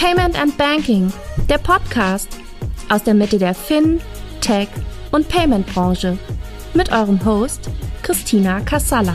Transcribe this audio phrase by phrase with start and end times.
[0.00, 1.12] Payment and Banking,
[1.46, 2.38] der Podcast
[2.88, 4.00] aus der Mitte der Fin,
[4.40, 4.68] Tech
[5.12, 6.16] und Payment Branche
[6.72, 7.68] mit eurem Host
[8.02, 9.14] Christina Kassala.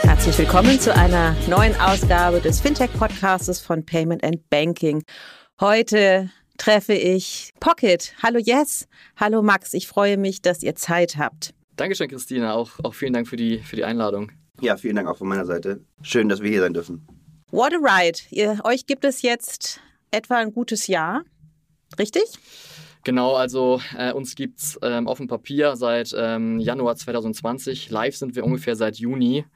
[0.00, 5.02] Herzlich willkommen zu einer neuen Ausgabe des Fintech Podcasts von Payment and Banking.
[5.60, 8.14] Heute treffe ich Pocket.
[8.22, 8.88] Hallo Yes.
[9.16, 9.74] Hallo Max.
[9.74, 11.52] Ich freue mich, dass ihr Zeit habt.
[11.76, 12.54] Dankeschön, Christina.
[12.54, 14.32] Auch, auch vielen Dank für die, für die Einladung.
[14.60, 15.84] Ja, vielen Dank auch von meiner Seite.
[16.02, 17.06] Schön, dass wir hier sein dürfen.
[17.50, 18.18] What a ride.
[18.30, 21.22] Ihr, euch gibt es jetzt etwa ein gutes Jahr,
[21.98, 22.24] richtig?
[23.04, 27.90] Genau, also äh, uns gibt es ähm, auf dem Papier seit ähm, Januar 2020.
[27.90, 29.46] Live sind wir ungefähr seit Juni.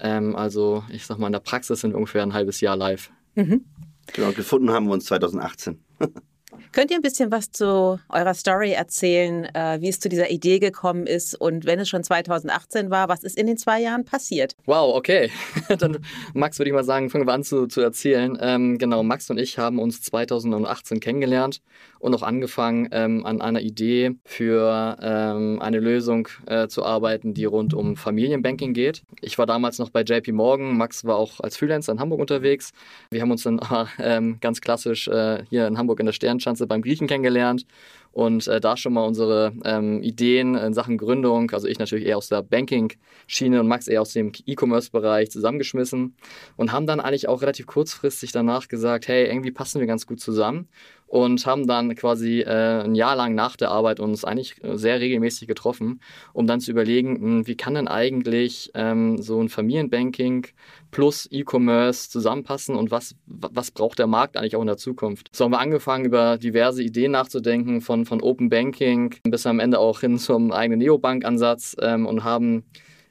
[0.00, 3.10] Ähm, also ich sag mal, in der Praxis sind wir ungefähr ein halbes Jahr live.
[3.34, 3.64] Mhm.
[4.12, 5.84] Genau, gefunden haben wir uns 2018.
[6.74, 10.58] Könnt ihr ein bisschen was zu eurer Story erzählen, äh, wie es zu dieser Idee
[10.58, 14.56] gekommen ist und wenn es schon 2018 war, was ist in den zwei Jahren passiert?
[14.66, 15.30] Wow, okay.
[15.78, 15.98] Dann,
[16.32, 18.36] Max, würde ich mal sagen, fangen wir an zu, zu erzählen.
[18.40, 21.62] Ähm, genau, Max und ich haben uns 2018 kennengelernt
[22.00, 27.44] und auch angefangen, ähm, an einer Idee für ähm, eine Lösung äh, zu arbeiten, die
[27.44, 29.04] rund um Familienbanking geht.
[29.20, 32.72] Ich war damals noch bei JP Morgan, Max war auch als Freelancer in Hamburg unterwegs.
[33.10, 33.60] Wir haben uns dann
[33.98, 37.66] äh, ganz klassisch äh, hier in Hamburg in der Sternschanze beim Griechen kennengelernt
[38.14, 42.16] und äh, da schon mal unsere ähm, Ideen in Sachen Gründung, also ich natürlich eher
[42.16, 46.14] aus der Banking-Schiene und Max eher aus dem E-Commerce-Bereich zusammengeschmissen
[46.56, 50.20] und haben dann eigentlich auch relativ kurzfristig danach gesagt, hey, irgendwie passen wir ganz gut
[50.20, 50.68] zusammen
[51.06, 55.46] und haben dann quasi äh, ein Jahr lang nach der Arbeit uns eigentlich sehr regelmäßig
[55.46, 56.00] getroffen,
[56.32, 60.46] um dann zu überlegen, hm, wie kann denn eigentlich ähm, so ein Familienbanking
[60.90, 65.28] plus E-Commerce zusammenpassen und was, was braucht der Markt eigentlich auch in der Zukunft.
[65.32, 69.78] So haben wir angefangen, über diverse Ideen nachzudenken, von, von Open Banking bis am Ende
[69.78, 72.64] auch hin zum eigenen Neobank-Ansatz ähm, und haben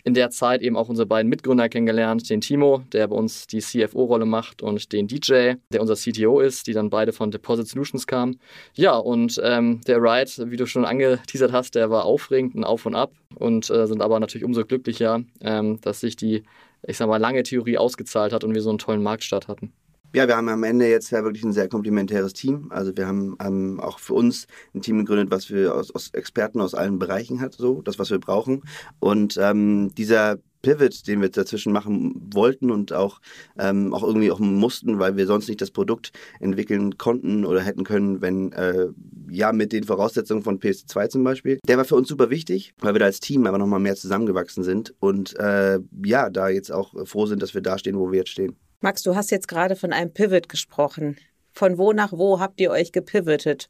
[0.04, 3.60] in der Zeit eben auch unsere beiden Mitgründer kennengelernt, den Timo, der bei uns die
[3.60, 8.06] CFO-Rolle macht, und den DJ, der unser CTO ist, die dann beide von Deposit Solutions
[8.06, 8.40] kamen.
[8.76, 12.86] Ja, und ähm, der Ride, wie du schon angeteasert hast, der war aufregend, ein Auf
[12.86, 16.44] und Ab und äh, sind aber natürlich umso glücklicher, ähm, dass sich die,
[16.86, 19.72] ich sag mal, lange Theorie ausgezahlt hat und wir so einen tollen Marktstart hatten.
[20.16, 22.68] Ja, wir haben am Ende jetzt ja wirklich ein sehr komplementäres Team.
[22.70, 26.62] Also wir haben ähm, auch für uns ein Team gegründet, was wir aus, aus, Experten
[26.62, 28.62] aus allen Bereichen hat, so das, was wir brauchen.
[29.00, 33.22] Und ähm, dieser Pivot, den wir dazwischen machen wollten und auch,
[33.58, 37.84] ähm, auch irgendwie auch mussten, weil wir sonst nicht das Produkt entwickeln konnten oder hätten
[37.84, 38.90] können, wenn äh,
[39.32, 41.58] ja mit den Voraussetzungen von PS2 zum Beispiel.
[41.68, 44.64] Der war für uns super wichtig, weil wir da als Team aber nochmal mehr zusammengewachsen
[44.64, 48.20] sind und äh, ja, da jetzt auch froh sind, dass wir da stehen, wo wir
[48.20, 48.56] jetzt stehen.
[48.84, 51.16] Max, du hast jetzt gerade von einem Pivot gesprochen.
[51.54, 53.70] Von wo nach wo habt ihr euch gepivotet?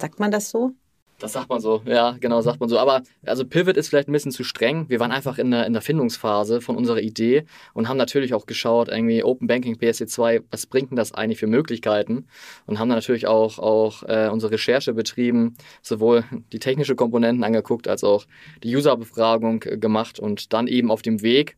[0.00, 0.70] Sagt man das so?
[1.18, 2.78] Das sagt man so, ja, genau, sagt man so.
[2.78, 4.88] Aber also Pivot ist vielleicht ein bisschen zu streng.
[4.88, 8.46] Wir waren einfach in der, in der Findungsphase von unserer Idee und haben natürlich auch
[8.46, 12.28] geschaut, irgendwie Open Banking, PSD2, was bringt denn das eigentlich für Möglichkeiten?
[12.66, 17.88] Und haben dann natürlich auch, auch äh, unsere Recherche betrieben, sowohl die technische Komponenten angeguckt,
[17.88, 18.26] als auch
[18.62, 21.56] die Userbefragung gemacht und dann eben auf dem Weg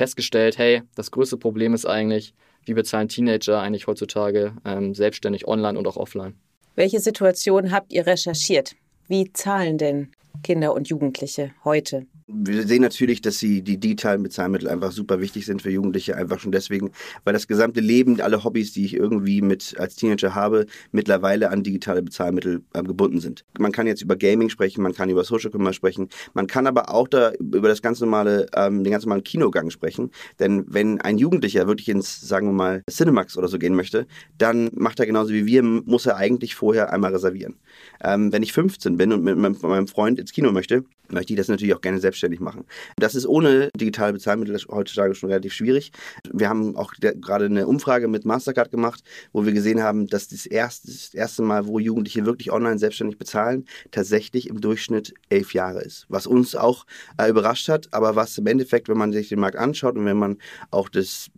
[0.00, 2.32] festgestellt, hey, das größte Problem ist eigentlich,
[2.64, 6.36] wie bezahlen Teenager eigentlich heutzutage ähm, selbstständig online und auch offline.
[6.74, 8.76] Welche Situation habt ihr recherchiert?
[9.08, 10.12] Wie zahlen denn
[10.42, 12.06] Kinder und Jugendliche heute?
[12.32, 16.38] Wir sehen natürlich, dass sie die digitalen Bezahlmittel einfach super wichtig sind für Jugendliche, einfach
[16.38, 16.90] schon deswegen,
[17.24, 21.62] weil das gesamte Leben, alle Hobbys, die ich irgendwie mit als Teenager habe, mittlerweile an
[21.62, 23.44] digitale Bezahlmittel äh, gebunden sind.
[23.58, 26.92] Man kann jetzt über Gaming sprechen, man kann über Social Commerce sprechen, man kann aber
[26.92, 30.10] auch da über das ganz normale, ähm, den ganz normalen Kinogang sprechen.
[30.38, 34.06] Denn wenn ein Jugendlicher wirklich ins, sagen wir mal, Cinemax oder so gehen möchte,
[34.38, 37.56] dann macht er genauso wie wir, muss er eigentlich vorher einmal reservieren.
[38.02, 41.48] Ähm, wenn ich 15 bin und mit meinem Freund ins Kino möchte, möchte ich das
[41.48, 42.64] natürlich auch gerne selbstständig machen.
[42.96, 45.92] Das ist ohne digitale Bezahlmittel heutzutage schon relativ schwierig.
[46.32, 50.46] Wir haben auch gerade eine Umfrage mit Mastercard gemacht, wo wir gesehen haben, dass das
[50.46, 55.80] erste, das erste Mal, wo Jugendliche wirklich online selbstständig bezahlen, tatsächlich im Durchschnitt elf Jahre
[55.80, 56.06] ist.
[56.08, 56.86] Was uns auch
[57.18, 60.18] äh, überrascht hat, aber was im Endeffekt, wenn man sich den Markt anschaut und wenn
[60.18, 60.38] man
[60.70, 61.30] auch das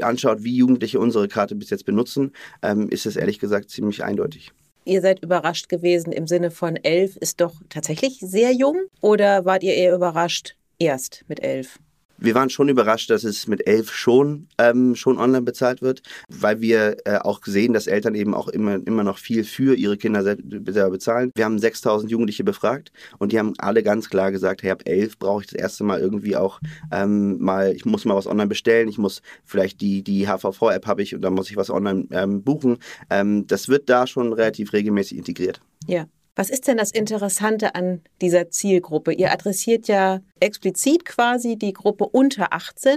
[0.00, 2.32] anschaut, wie Jugendliche unsere Karte bis jetzt benutzen,
[2.62, 4.52] ähm, ist es ehrlich gesagt ziemlich eindeutig
[4.88, 8.86] ihr seid überrascht gewesen im Sinne von elf ist doch tatsächlich sehr jung?
[9.00, 11.78] Oder wart ihr eher überrascht erst mit elf?
[12.18, 16.60] Wir waren schon überrascht, dass es mit elf schon, ähm, schon online bezahlt wird, weil
[16.60, 20.22] wir äh, auch sehen, dass Eltern eben auch immer, immer noch viel für ihre Kinder
[20.22, 21.30] selber bezahlen.
[21.34, 25.18] Wir haben 6000 Jugendliche befragt und die haben alle ganz klar gesagt, hey, ab elf
[25.18, 26.60] brauche ich das erste Mal irgendwie auch
[26.92, 31.02] ähm, mal, ich muss mal was online bestellen, ich muss vielleicht die, die HVV-App habe
[31.02, 32.78] ich und dann muss ich was online ähm, buchen.
[33.10, 35.60] Ähm, das wird da schon relativ regelmäßig integriert.
[35.86, 36.06] Ja.
[36.38, 39.12] Was ist denn das Interessante an dieser Zielgruppe?
[39.12, 42.96] Ihr adressiert ja explizit quasi die Gruppe unter 18,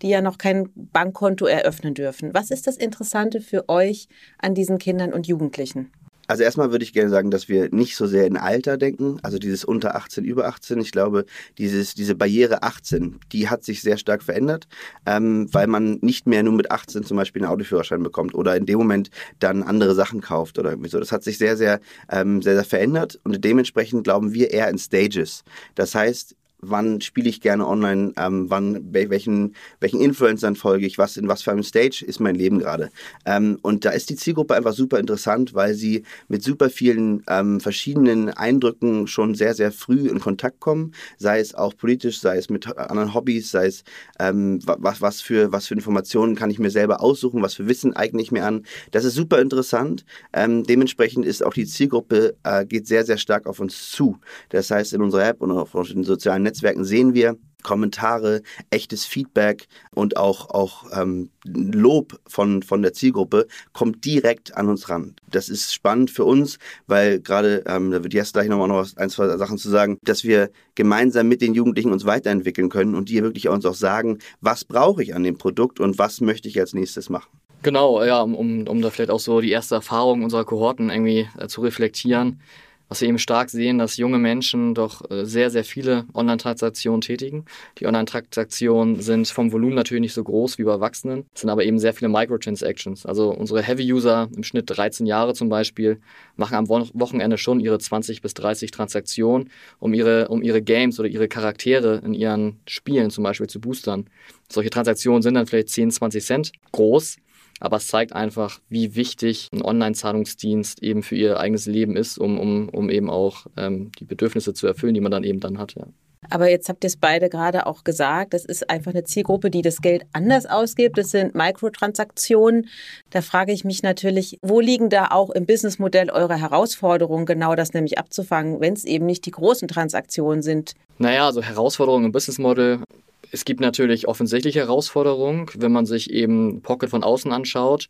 [0.00, 2.32] die ja noch kein Bankkonto eröffnen dürfen.
[2.32, 4.08] Was ist das Interessante für euch
[4.38, 5.92] an diesen Kindern und Jugendlichen?
[6.28, 9.38] Also erstmal würde ich gerne sagen, dass wir nicht so sehr in Alter denken, also
[9.38, 10.78] dieses unter 18, über 18.
[10.78, 11.24] Ich glaube,
[11.56, 14.68] dieses, diese Barriere 18, die hat sich sehr stark verändert,
[15.06, 18.66] ähm, weil man nicht mehr nur mit 18 zum Beispiel einen Autoführerschein bekommt oder in
[18.66, 19.08] dem Moment
[19.38, 21.00] dann andere Sachen kauft oder irgendwie so.
[21.00, 21.80] Das hat sich sehr, sehr,
[22.10, 25.44] ähm, sehr, sehr verändert und dementsprechend glauben wir eher in Stages.
[25.76, 31.16] Das heißt, wann spiele ich gerne online, ähm, wann, welchen, welchen Influencern folge ich, was
[31.16, 32.90] in was für einem Stage ist mein Leben gerade.
[33.24, 37.60] Ähm, und da ist die Zielgruppe einfach super interessant, weil sie mit super vielen ähm,
[37.60, 42.50] verschiedenen Eindrücken schon sehr, sehr früh in Kontakt kommen, sei es auch politisch, sei es
[42.50, 43.84] mit anderen Hobbys, sei es
[44.18, 47.94] ähm, was, was, für, was für Informationen kann ich mir selber aussuchen, was für Wissen
[47.94, 48.64] eigne ich mir an.
[48.90, 50.04] Das ist super interessant.
[50.32, 54.18] Ähm, dementsprechend ist auch die Zielgruppe, äh, geht sehr, sehr stark auf uns zu.
[54.48, 59.66] Das heißt, in unserer App und auf den sozialen Netzwerken sehen wir Kommentare, echtes Feedback
[59.90, 65.16] und auch, auch ähm, Lob von, von der Zielgruppe kommt direkt an uns ran.
[65.28, 69.10] Das ist spannend für uns, weil gerade, ähm, da wird jetzt gleich nochmal noch ein,
[69.10, 73.22] zwei Sachen zu sagen, dass wir gemeinsam mit den Jugendlichen uns weiterentwickeln können und die
[73.22, 76.74] wirklich uns auch sagen, was brauche ich an dem Produkt und was möchte ich als
[76.74, 77.28] nächstes machen.
[77.62, 81.48] Genau, ja, um, um da vielleicht auch so die erste Erfahrung unserer Kohorten irgendwie äh,
[81.48, 82.40] zu reflektieren
[82.88, 87.44] was wir eben stark sehen, dass junge Menschen doch äh, sehr, sehr viele Online-Transaktionen tätigen.
[87.78, 91.78] Die Online-Transaktionen sind vom Volumen natürlich nicht so groß wie bei Erwachsenen, sind aber eben
[91.78, 93.06] sehr viele Microtransactions.
[93.06, 96.00] Also unsere Heavy-User im Schnitt 13 Jahre zum Beispiel
[96.36, 101.08] machen am Wochenende schon ihre 20 bis 30 Transaktionen, um ihre, um ihre Games oder
[101.08, 104.06] ihre Charaktere in ihren Spielen zum Beispiel zu boostern.
[104.50, 107.16] Solche Transaktionen sind dann vielleicht 10, 20 Cent groß,
[107.60, 112.38] aber es zeigt einfach, wie wichtig ein Online-Zahlungsdienst eben für ihr eigenes Leben ist, um,
[112.38, 115.74] um, um eben auch ähm, die Bedürfnisse zu erfüllen, die man dann eben dann hat.
[115.74, 115.86] Ja.
[116.30, 119.62] Aber jetzt habt ihr es beide gerade auch gesagt, das ist einfach eine Zielgruppe, die
[119.62, 120.98] das Geld anders ausgibt.
[120.98, 122.68] Das sind Mikrotransaktionen.
[123.10, 127.72] Da frage ich mich natürlich, wo liegen da auch im Businessmodell eure Herausforderungen, genau das
[127.72, 130.72] nämlich abzufangen, wenn es eben nicht die großen Transaktionen sind?
[130.98, 132.80] Naja, also Herausforderungen im Businessmodell
[133.30, 137.88] es gibt natürlich offensichtliche Herausforderungen, wenn man sich eben Pocket von außen anschaut.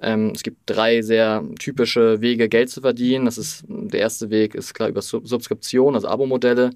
[0.00, 3.24] Ähm, es gibt drei sehr typische Wege, Geld zu verdienen.
[3.24, 6.70] Das ist, der erste Weg ist klar über Sub Subskription, also Abo-Modelle.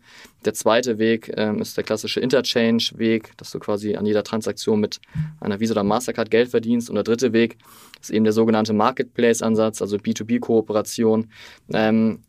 [0.45, 5.01] Der zweite Weg ähm, ist der klassische Interchange-Weg, dass du quasi an jeder Transaktion mit
[5.41, 6.89] einer Visa oder Mastercard Geld verdienst.
[6.91, 7.59] Und der dritte Weg
[8.01, 11.31] ist eben der sogenannte Marketplace-Ansatz, also B2B-Kooperation.
[11.73, 12.21] Ähm,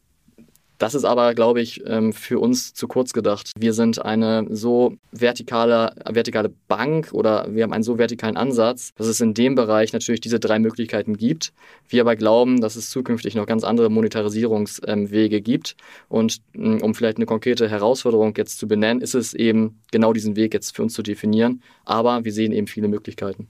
[0.78, 3.52] das ist aber, glaube ich, ähm, für uns zu kurz gedacht.
[3.58, 9.08] Wir sind eine so vertikale, vertikale Bank oder wir haben einen so vertikalen Ansatz, dass
[9.08, 11.54] es in dem Bereich natürlich diese drei Möglichkeiten gibt.
[11.88, 15.76] Wir aber glauben, dass es zukünftig noch ganz andere Monetarisierungswege gibt.
[16.10, 20.36] Und mm, um vielleicht eine konkrete Herausforderung jetzt zu benennen, ist es eben genau diesen
[20.36, 21.62] Weg jetzt für uns zu definieren.
[21.86, 23.48] Aber wir sehen eben viele Möglichkeiten.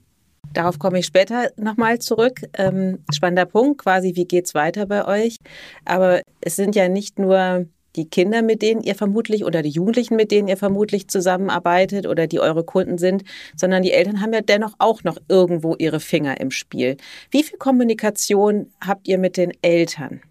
[0.56, 2.40] Darauf komme ich später nochmal zurück.
[2.54, 5.36] Ähm, spannender Punkt, quasi, wie geht es weiter bei euch?
[5.84, 10.16] Aber es sind ja nicht nur die Kinder, mit denen ihr vermutlich oder die Jugendlichen,
[10.16, 13.24] mit denen ihr vermutlich zusammenarbeitet oder die eure Kunden sind,
[13.54, 16.96] sondern die Eltern haben ja dennoch auch noch irgendwo ihre Finger im Spiel.
[17.30, 20.22] Wie viel Kommunikation habt ihr mit den Eltern?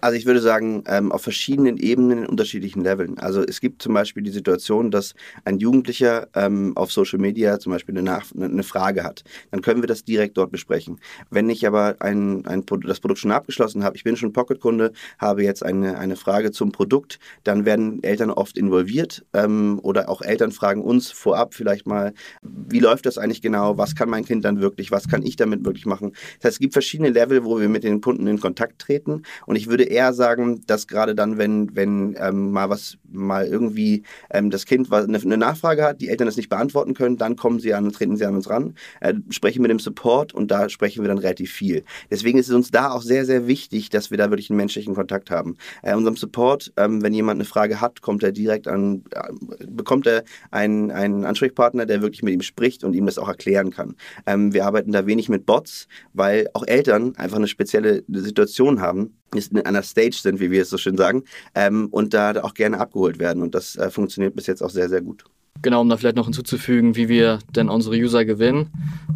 [0.00, 3.18] Also ich würde sagen, ähm, auf verschiedenen Ebenen in unterschiedlichen Leveln.
[3.18, 5.14] Also es gibt zum Beispiel die Situation, dass
[5.44, 9.24] ein Jugendlicher ähm, auf Social Media zum Beispiel eine, Nach eine Frage hat.
[9.50, 11.00] Dann können wir das direkt dort besprechen.
[11.30, 15.42] Wenn ich aber ein, ein das Produkt schon abgeschlossen habe, ich bin schon Pocket-Kunde, habe
[15.42, 20.52] jetzt eine, eine Frage zum Produkt, dann werden Eltern oft involviert ähm, oder auch Eltern
[20.52, 22.12] fragen uns vorab vielleicht mal,
[22.42, 25.64] wie läuft das eigentlich genau, was kann mein Kind dann wirklich, was kann ich damit
[25.64, 26.12] wirklich machen.
[26.36, 29.56] Das heißt, es gibt verschiedene Level, wo wir mit den Kunden in Kontakt treten und
[29.56, 34.50] ich würde eher sagen, dass gerade dann, wenn, wenn ähm, mal was, mal irgendwie ähm,
[34.50, 37.74] das Kind eine, eine, Nachfrage hat, die Eltern das nicht beantworten können, dann kommen sie
[37.74, 41.08] an, treten sie an uns ran, äh, sprechen mit dem Support und da sprechen wir
[41.08, 41.84] dann relativ viel.
[42.10, 44.94] Deswegen ist es uns da auch sehr, sehr wichtig, dass wir da wirklich einen menschlichen
[44.94, 45.56] Kontakt haben.
[45.82, 50.06] Äh, unserem Support, ähm, wenn jemand eine Frage hat, kommt er direkt an, äh, bekommt
[50.06, 53.96] er einen, einen Ansprechpartner, der wirklich mit ihm spricht und ihm das auch erklären kann.
[54.26, 59.17] Ähm, wir arbeiten da wenig mit Bots, weil auch Eltern einfach eine spezielle Situation haben,
[59.34, 62.78] in einer Stage sind, wie wir es so schön sagen, ähm, und da auch gerne
[62.80, 63.42] abgeholt werden.
[63.42, 65.24] Und das äh, funktioniert bis jetzt auch sehr, sehr gut.
[65.60, 68.70] Genau, um da vielleicht noch hinzuzufügen, wie wir denn unsere User gewinnen.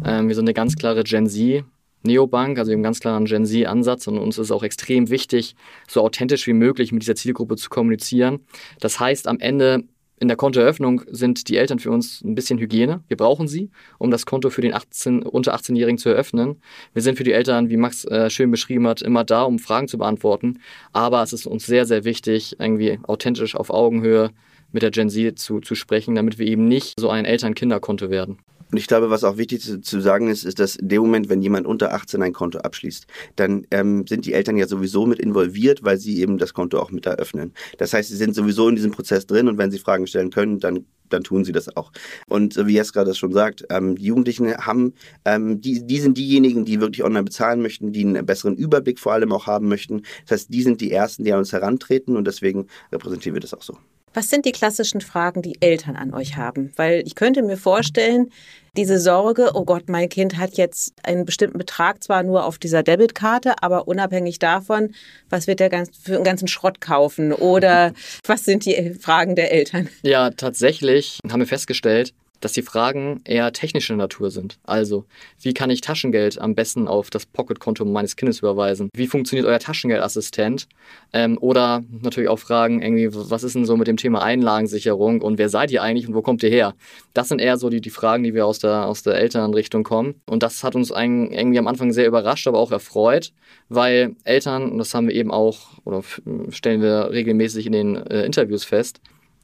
[0.05, 1.63] Ähm, wir sind eine ganz klare Gen Z.
[2.05, 5.55] Neobank, also eben ganz klaren Gen Z-Ansatz und uns ist auch extrem wichtig,
[5.87, 8.41] so authentisch wie möglich mit dieser Zielgruppe zu kommunizieren.
[8.81, 9.83] Das heißt, am Ende
[10.19, 13.03] in der Kontoeröffnung sind die Eltern für uns ein bisschen Hygiene.
[13.07, 16.61] Wir brauchen sie, um das Konto für den 18, unter 18-Jährigen zu eröffnen.
[16.93, 19.87] Wir sind für die Eltern, wie Max äh, schön beschrieben hat, immer da, um Fragen
[19.87, 20.59] zu beantworten.
[20.91, 24.31] Aber es ist uns sehr, sehr wichtig, irgendwie authentisch auf Augenhöhe
[24.71, 28.37] mit der Gen Z zu, zu sprechen, damit wir eben nicht so ein Eltern-Kinder-Konto werden.
[28.73, 31.29] Und ich glaube, was auch wichtig zu, zu, sagen ist, ist, dass in dem Moment,
[31.29, 35.19] wenn jemand unter 18 ein Konto abschließt, dann ähm, sind die Eltern ja sowieso mit
[35.19, 37.53] involviert, weil sie eben das Konto auch mit eröffnen.
[37.77, 40.59] Das heißt, sie sind sowieso in diesem Prozess drin und wenn sie Fragen stellen können,
[40.59, 41.91] dann dann tun sie das auch.
[42.27, 46.65] Und wie Jeska das schon sagt, ähm, die Jugendlichen haben, ähm, die, die sind diejenigen,
[46.65, 50.01] die wirklich online bezahlen möchten, die einen besseren Überblick vor allem auch haben möchten.
[50.25, 53.53] Das heißt, die sind die Ersten, die an uns herantreten und deswegen repräsentieren wir das
[53.53, 53.77] auch so.
[54.13, 56.71] Was sind die klassischen Fragen, die Eltern an euch haben?
[56.75, 58.31] Weil ich könnte mir vorstellen,
[58.75, 62.83] diese Sorge, oh Gott, mein Kind hat jetzt einen bestimmten Betrag zwar nur auf dieser
[62.83, 64.93] Debitkarte, aber unabhängig davon,
[65.29, 67.33] was wird der ganz, für einen ganzen Schrott kaufen?
[67.33, 67.93] Oder
[68.25, 69.89] was sind die Fragen der Eltern?
[70.01, 74.59] Ja, tatsächlich haben wir festgestellt, dass die Fragen eher technischer Natur sind.
[74.63, 75.05] Also,
[75.41, 78.89] wie kann ich Taschengeld am besten auf das Pocket-Konto meines Kindes überweisen?
[78.93, 80.67] Wie funktioniert euer Taschengeldassistent?
[81.13, 85.37] Ähm, oder natürlich auch Fragen, irgendwie, was ist denn so mit dem Thema Einlagensicherung und
[85.37, 86.75] wer seid ihr eigentlich und wo kommt ihr her?
[87.13, 90.15] Das sind eher so die, die Fragen, die wir aus der, aus der Elternrichtung kommen.
[90.25, 93.31] Und das hat uns irgendwie am Anfang sehr überrascht, aber auch erfreut,
[93.69, 96.03] weil Eltern, und das haben wir eben auch, oder
[96.49, 98.99] stellen wir regelmäßig in den äh, Interviews fest,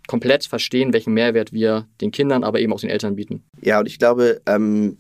[0.09, 3.43] komplett verstehen, welchen Mehrwert wir den Kindern, aber eben auch den Eltern bieten.
[3.61, 4.97] Ja, und ich glaube, ähm,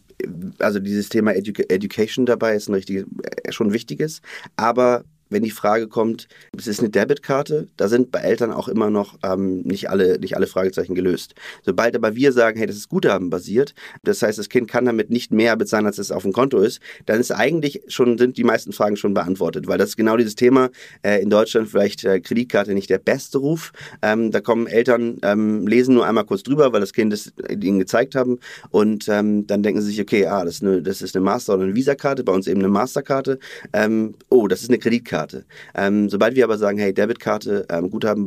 [0.59, 4.21] also dieses Thema Edu Education dabei ist ein richtiges, äh, schon wichtiges,
[4.55, 8.89] aber wenn die Frage kommt, es ist eine Debitkarte, da sind bei Eltern auch immer
[8.89, 11.35] noch ähm, nicht, alle, nicht alle Fragezeichen gelöst.
[11.63, 15.31] Sobald aber wir sagen, hey, das ist Guthabenbasiert, das heißt, das Kind kann damit nicht
[15.31, 18.73] mehr bezahlen, als es auf dem Konto ist, dann ist eigentlich schon, sind die meisten
[18.73, 20.69] Fragen schon beantwortet, weil das ist genau dieses Thema,
[21.03, 23.71] äh, in Deutschland vielleicht äh, Kreditkarte nicht der beste Ruf.
[24.01, 27.79] Ähm, da kommen Eltern, ähm, lesen nur einmal kurz drüber, weil das Kind es ihnen
[27.79, 28.39] gezeigt haben
[28.71, 31.53] und ähm, dann denken sie sich, okay, ah, das ist eine, das ist eine Master-
[31.53, 33.39] oder eine Visa-Karte, bei uns eben eine Masterkarte.
[33.73, 35.18] Ähm, oh, das ist eine Kreditkarte.
[35.19, 35.45] Debitkarte.
[35.75, 38.25] Ähm, sobald wir aber sagen, hey, Debitkarte, ähm, Guthaben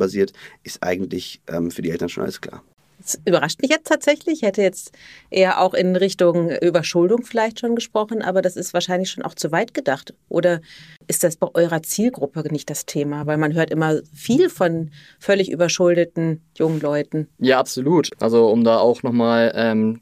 [0.63, 2.63] ist eigentlich ähm, für die Eltern schon alles klar.
[2.99, 4.41] Das überrascht mich jetzt tatsächlich.
[4.41, 4.93] Ich hätte jetzt
[5.29, 9.51] eher auch in Richtung Überschuldung vielleicht schon gesprochen, aber das ist wahrscheinlich schon auch zu
[9.51, 10.13] weit gedacht.
[10.29, 10.61] Oder
[11.07, 13.25] ist das bei eurer Zielgruppe nicht das Thema?
[13.25, 17.27] Weil man hört immer viel von völlig überschuldeten jungen Leuten.
[17.39, 18.09] Ja, absolut.
[18.21, 19.99] Also um da auch nochmal ähm,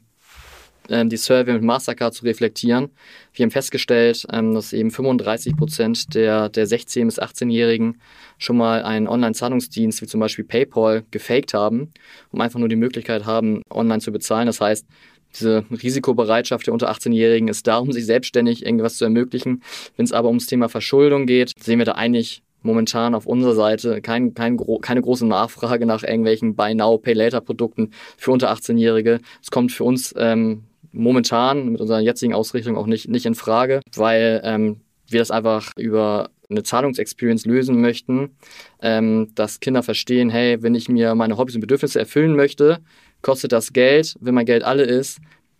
[0.88, 2.90] die Survey mit Mastercard zu reflektieren.
[3.34, 8.00] Wir haben festgestellt, ähm, dass eben 35 Prozent der, der 16- bis 18-Jährigen
[8.38, 11.92] schon mal einen Online-Zahlungsdienst wie zum Beispiel PayPal gefaked haben,
[12.30, 14.46] um einfach nur die Möglichkeit haben, online zu bezahlen.
[14.46, 14.86] Das heißt,
[15.34, 19.62] diese Risikobereitschaft der unter 18-Jährigen ist da, um sich selbstständig irgendwas zu ermöglichen.
[19.96, 24.00] Wenn es aber ums Thema Verschuldung geht, sehen wir da eigentlich momentan auf unserer Seite
[24.02, 29.20] kein, kein, keine große Nachfrage nach irgendwelchen Buy Now, Pay Later Produkten für unter 18-Jährige.
[29.42, 33.80] Es kommt für uns ähm, momentan mit unserer jetzigen Ausrichtung auch nicht, nicht in Frage,
[33.94, 38.36] weil ähm, wir das einfach über eine Zahlungsexperience lösen möchten,
[38.80, 42.78] ähm, dass Kinder verstehen, hey, wenn ich mir meine Hobbys und Bedürfnisse erfüllen möchte,
[43.22, 44.16] kostet das Geld.
[44.20, 45.18] Wenn mein Geld alle ist,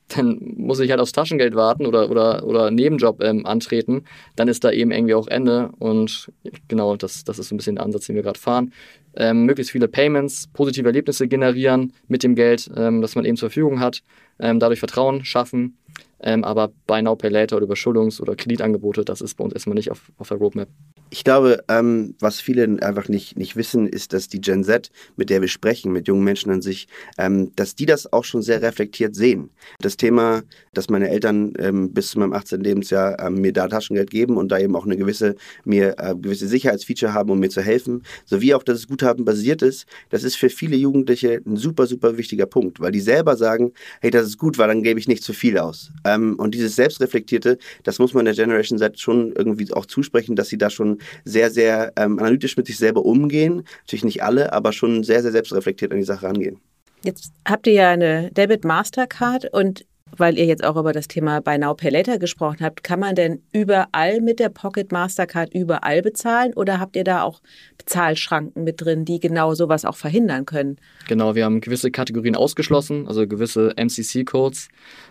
[0.08, 4.04] dann muss ich halt aufs Taschengeld warten oder, oder, oder Nebenjob ähm, antreten.
[4.36, 5.70] Dann ist da eben irgendwie auch Ende.
[5.78, 6.30] Und
[6.68, 8.72] genau, das, das ist so ein bisschen der Ansatz, den wir gerade fahren.
[9.14, 13.50] Ähm, möglichst viele Payments, positive Erlebnisse generieren mit dem Geld, ähm, das man eben zur
[13.50, 14.02] Verfügung hat
[14.38, 15.78] ähm, dadurch Vertrauen schaffen.
[16.20, 19.74] Ähm, aber Buy Now, Pay Later oder Überschuldungs- oder Kreditangebote, das ist bei uns erstmal
[19.74, 20.68] nicht auf, auf der Roadmap.
[21.12, 25.28] Ich glaube, ähm, was viele einfach nicht, nicht wissen, ist, dass die Gen Z, mit
[25.28, 26.88] der wir sprechen, mit jungen Menschen an sich,
[27.18, 29.50] ähm, dass die das auch schon sehr reflektiert sehen.
[29.82, 30.42] Das Thema,
[30.72, 32.62] dass meine Eltern ähm, bis zu meinem 18.
[32.62, 35.34] Lebensjahr ähm, mir da Taschengeld geben und da eben auch eine gewisse,
[35.66, 39.60] mir äh, gewisse Sicherheitsfeature haben, um mir zu helfen, sowie auch, dass es Guthaben basiert
[39.60, 43.72] ist, das ist für viele Jugendliche ein super, super wichtiger Punkt, weil die selber sagen,
[44.00, 45.92] hey, das ist gut, weil dann gebe ich nicht zu viel aus.
[46.04, 50.48] Ähm, und dieses Selbstreflektierte, das muss man der Generation Z schon irgendwie auch zusprechen, dass
[50.48, 53.64] sie da schon sehr, sehr ähm, analytisch mit sich selber umgehen.
[53.80, 56.60] Natürlich nicht alle, aber schon sehr, sehr selbstreflektiert an die Sache rangehen.
[57.04, 59.84] Jetzt habt ihr ja eine Debit Mastercard und
[60.16, 63.14] weil ihr jetzt auch über das Thema Buy Now Pay Later gesprochen habt, kann man
[63.14, 67.40] denn überall mit der Pocket Mastercard überall bezahlen oder habt ihr da auch
[67.78, 70.76] Bezahlschranken mit drin, die genau sowas auch verhindern können?
[71.08, 74.68] Genau, wir haben gewisse Kategorien ausgeschlossen, also gewisse MCC-Codes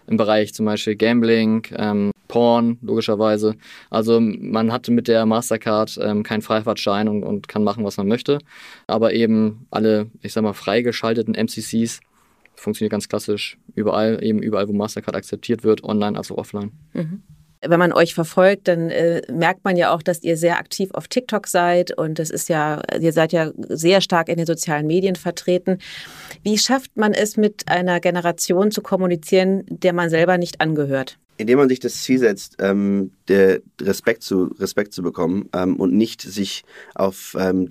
[0.07, 3.55] im Bereich zum Beispiel Gambling, ähm, Porn, logischerweise.
[3.89, 8.07] Also man hat mit der Mastercard ähm, keinen Freifahrtschein und, und kann machen, was man
[8.07, 8.39] möchte.
[8.87, 11.99] Aber eben alle, ich sag mal, freigeschalteten MCCs
[12.55, 16.71] funktioniert ganz klassisch überall, eben überall, wo Mastercard akzeptiert wird, online als auch offline.
[16.93, 17.21] Mhm.
[17.67, 21.09] Wenn man euch verfolgt, dann äh, merkt man ja auch, dass ihr sehr aktiv auf
[21.09, 25.17] TikTok seid und das ist ja, ihr seid ja sehr stark in den sozialen Medien
[25.17, 25.79] vertreten.
[26.43, 31.17] Wie schafft man es, mit einer Generation zu kommunizieren, der man selber nicht angehört?
[31.41, 33.11] Indem man sich das Ziel setzt, ähm,
[33.81, 36.63] Respekt zu Respekt zu bekommen ähm, und nicht sich
[36.95, 37.67] auf ähm,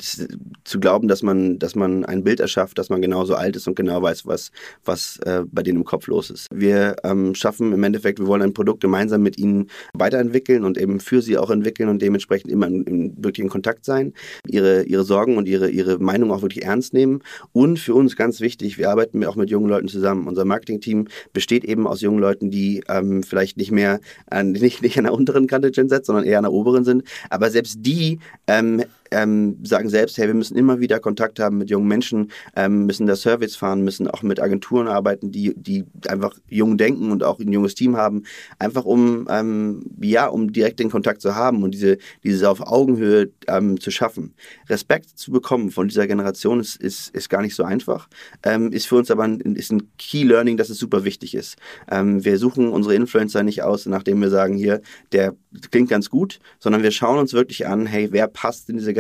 [0.65, 3.75] zu glauben, dass man dass man ein Bild erschafft, dass man genauso alt ist und
[3.75, 4.53] genau weiß, was
[4.85, 6.47] was äh, bei denen im Kopf los ist.
[6.53, 10.99] Wir ähm, schaffen im Endeffekt, wir wollen ein Produkt gemeinsam mit ihnen weiterentwickeln und eben
[10.99, 14.15] für sie auch entwickeln und dementsprechend immer in, in wirklich in Kontakt sein,
[14.47, 17.21] ihre ihre Sorgen und ihre ihre Meinung auch wirklich ernst nehmen
[17.53, 20.27] und für uns ganz wichtig, wir arbeiten auch mit jungen Leuten zusammen.
[20.27, 24.99] Unser Marketing-Team besteht eben aus jungen Leuten, die ähm, vielleicht nicht mehr an, nicht, nicht
[24.99, 27.05] an der unteren Kante Gen Z, sondern eher an der oberen sind.
[27.29, 31.71] Aber selbst die ähm, ähm, sagen selbst, hey, wir müssen immer wieder Kontakt haben mit
[31.71, 36.35] jungen Menschen, ähm, müssen da Service fahren, müssen auch mit Agenturen arbeiten, die, die einfach
[36.49, 38.25] jung denken und auch ein junges Team haben,
[38.59, 43.31] einfach um, ähm, ja, um direkt den Kontakt zu haben und diese, diese auf Augenhöhe
[43.49, 44.35] ähm, zu schaffen.
[44.69, 48.09] Respekt zu bekommen von dieser Generation ist, ist, ist gar nicht so einfach,
[48.45, 51.57] ähm, ist für uns aber ein, ist ein Key Learning, dass es super wichtig ist.
[51.91, 54.81] Ähm, wir suchen unsere Influencer nicht aus, nachdem wir sagen, hier,
[55.13, 55.35] der
[55.71, 59.00] klingt ganz gut, sondern wir schauen uns wirklich an, hey, wer passt in diese Generation,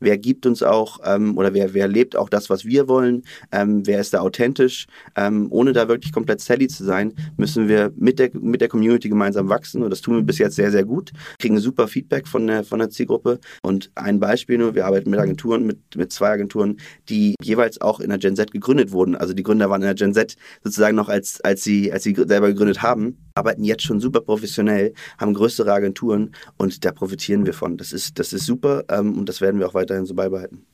[0.00, 3.86] wer gibt uns auch ähm, oder wer, wer lebt auch das, was wir wollen, ähm,
[3.86, 4.86] wer ist da authentisch.
[5.16, 9.08] Ähm, ohne da wirklich komplett Sally zu sein, müssen wir mit der, mit der Community
[9.08, 11.12] gemeinsam wachsen und das tun wir bis jetzt sehr, sehr gut.
[11.38, 15.20] Kriegen super Feedback von der, von der Zielgruppe und ein Beispiel nur, wir arbeiten mit
[15.20, 19.16] Agenturen, mit, mit zwei Agenturen, die jeweils auch in der Gen Z gegründet wurden.
[19.16, 22.14] Also die Gründer waren in der Gen Z sozusagen noch als, als sie, als sie
[22.14, 27.54] selber gegründet haben, arbeiten jetzt schon super professionell, haben größere Agenturen und da profitieren wir
[27.54, 27.76] von.
[27.76, 30.66] Das ist, das ist super ähm, und das werden wir auch weiterhin so beibehalten.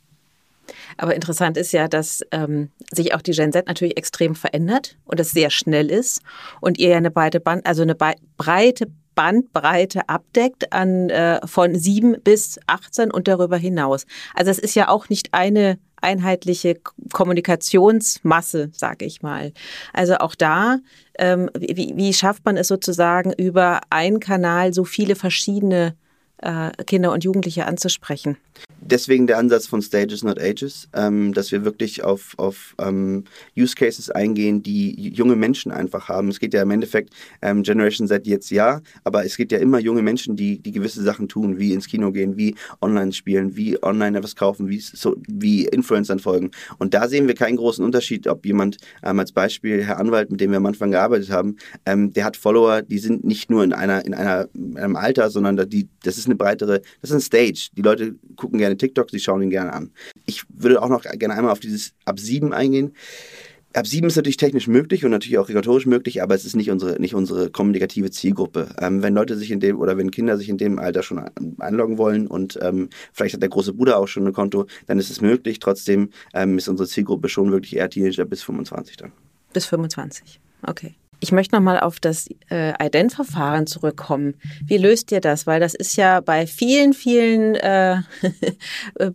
[0.96, 5.18] Aber interessant ist ja, dass ähm, sich auch die Gen Z natürlich extrem verändert und
[5.20, 6.20] es sehr schnell ist
[6.60, 12.16] und ihr ja eine breite Band, also eine breite Bandbreite abdeckt an äh, von sieben
[12.22, 14.06] bis 18 und darüber hinaus.
[14.34, 16.78] Also es ist ja auch nicht eine einheitliche
[17.12, 19.52] Kommunikationsmasse, sage ich mal.
[19.92, 20.78] Also auch da,
[21.18, 25.94] ähm, wie, wie schafft man es sozusagen über einen Kanal so viele verschiedene
[26.38, 28.36] äh, Kinder und Jugendliche anzusprechen?
[28.90, 33.24] Deswegen der Ansatz von Stages, not Ages, ähm, dass wir wirklich auf, auf ähm,
[33.56, 36.28] Use Cases eingehen, die junge Menschen einfach haben.
[36.28, 37.12] Es geht ja im Endeffekt
[37.42, 41.02] ähm, Generation Z jetzt ja, aber es gibt ja immer junge Menschen, die, die gewisse
[41.02, 45.16] Sachen tun, wie ins Kino gehen, wie online spielen, wie online etwas kaufen, wie, so,
[45.28, 46.50] wie Influencern folgen.
[46.78, 50.40] Und da sehen wir keinen großen Unterschied, ob jemand ähm, als Beispiel Herr Anwalt, mit
[50.40, 53.72] dem wir am Anfang gearbeitet haben, ähm, der hat Follower, die sind nicht nur in
[53.72, 57.20] einer in einer in einem Alter, sondern die, das ist eine breitere, das ist ein
[57.20, 57.68] Stage.
[57.76, 59.92] Die Leute gucken gerne TikTok, sie schauen ihn gerne an.
[60.26, 62.94] Ich würde auch noch gerne einmal auf dieses ab 7 eingehen.
[63.74, 66.70] Ab 7 ist natürlich technisch möglich und natürlich auch regulatorisch möglich, aber es ist nicht
[66.70, 68.70] unsere, nicht unsere kommunikative Zielgruppe.
[68.80, 71.20] Ähm, wenn Leute sich in dem oder wenn Kinder sich in dem Alter schon
[71.58, 75.10] einloggen wollen und ähm, vielleicht hat der große Bruder auch schon ein Konto, dann ist
[75.10, 75.58] es möglich.
[75.58, 79.12] Trotzdem ähm, ist unsere Zielgruppe schon wirklich eher Teenager bis 25 dann.
[79.52, 80.94] Bis 25, okay.
[81.20, 84.34] Ich möchte nochmal auf das äh, Ident-Verfahren zurückkommen.
[84.64, 85.46] Wie löst ihr das?
[85.46, 87.98] Weil das ist ja bei vielen, vielen äh,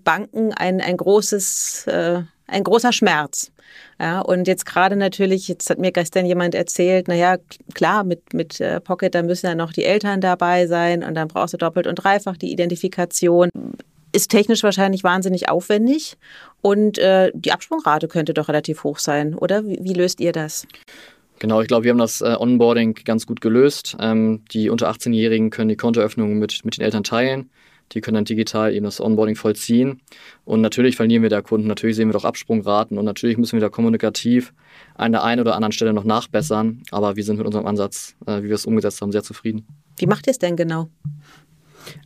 [0.04, 3.52] Banken ein, ein großes, äh, ein großer Schmerz.
[4.00, 7.38] Ja, und jetzt gerade natürlich, jetzt hat mir gestern jemand erzählt, naja,
[7.74, 11.28] klar, mit, mit äh, Pocket, da müssen ja noch die Eltern dabei sein und dann
[11.28, 13.50] brauchst du doppelt und dreifach die Identifikation.
[14.12, 16.18] Ist technisch wahrscheinlich wahnsinnig aufwendig
[16.62, 19.66] und äh, die Absprungrate könnte doch relativ hoch sein, oder?
[19.66, 20.68] Wie, wie löst ihr das?
[21.44, 23.98] Genau, ich glaube, wir haben das äh, Onboarding ganz gut gelöst.
[24.00, 27.50] Ähm, die unter 18-Jährigen können die Kontoeröffnung mit, mit den Eltern teilen.
[27.92, 30.02] Die können dann digital eben das Onboarding vollziehen.
[30.46, 33.60] Und natürlich verlieren wir da Kunden, natürlich sehen wir doch Absprungraten und natürlich müssen wir
[33.60, 34.54] da kommunikativ
[34.96, 36.82] an der einen oder anderen Stelle noch nachbessern.
[36.92, 39.68] Aber wir sind mit unserem Ansatz, äh, wie wir es umgesetzt haben, sehr zufrieden.
[39.98, 40.88] Wie macht ihr es denn genau?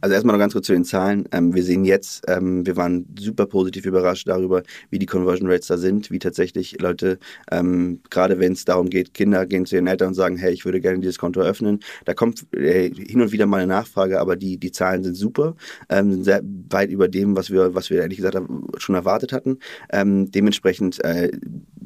[0.02, 1.28] Also erstmal noch ganz kurz zu den Zahlen.
[1.32, 5.68] Ähm, wir sehen jetzt, ähm, wir waren super positiv überrascht darüber, wie die Conversion Rates
[5.68, 7.20] da sind, wie tatsächlich Leute,
[7.52, 10.66] ähm, gerade wenn es darum geht, Kinder gehen zu ihren Eltern und sagen, hey, ich
[10.66, 11.80] würde gerne dieses Konto öffnen.
[12.06, 15.56] Da kommt äh, hin und wieder mal eine Nachfrage, aber die, die Zahlen sind super,
[15.90, 18.38] ähm, sind sehr weit über dem, was wir, was wir ehrlich gesagt
[18.78, 19.60] schon erwartet hatten.
[19.92, 21.32] Ähm, dementsprechend, äh,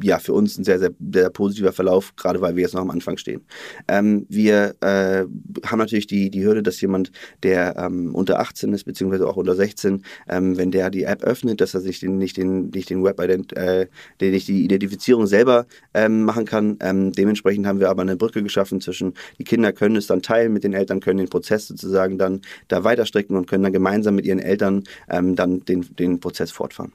[0.01, 2.91] ja, für uns ein sehr, sehr, sehr positiver Verlauf, gerade weil wir jetzt noch am
[2.91, 3.41] Anfang stehen.
[3.87, 5.25] Ähm, wir äh,
[5.65, 7.11] haben natürlich die, die Hürde, dass jemand,
[7.43, 11.61] der ähm, unter 18 ist, beziehungsweise auch unter 16, ähm, wenn der die App öffnet,
[11.61, 13.87] dass er sich den, nicht den, nicht den Web äh,
[14.19, 16.77] den nicht die Identifizierung selber ähm, machen kann.
[16.81, 20.53] Ähm, dementsprechend haben wir aber eine Brücke geschaffen zwischen, die Kinder können es dann teilen
[20.53, 24.25] mit den Eltern, können den Prozess sozusagen dann da weiterstrecken und können dann gemeinsam mit
[24.25, 26.93] ihren Eltern ähm, dann den, den Prozess fortfahren.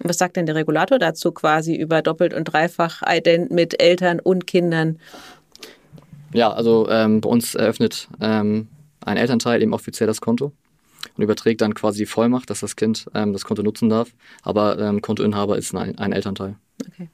[0.00, 4.46] Was sagt denn der Regulator dazu quasi über doppelt und dreifach Ident mit Eltern und
[4.46, 4.98] Kindern?
[6.32, 8.68] Ja, also ähm, bei uns eröffnet ähm,
[9.08, 10.52] ein Elternteil eben offiziell das Konto
[11.16, 14.10] und überträgt dann quasi Vollmacht, dass das Kind ähm, das Konto nutzen darf.
[14.42, 16.56] Aber ähm, Kontoinhaber ist ein, ein Elternteil.
[16.86, 17.08] Okay.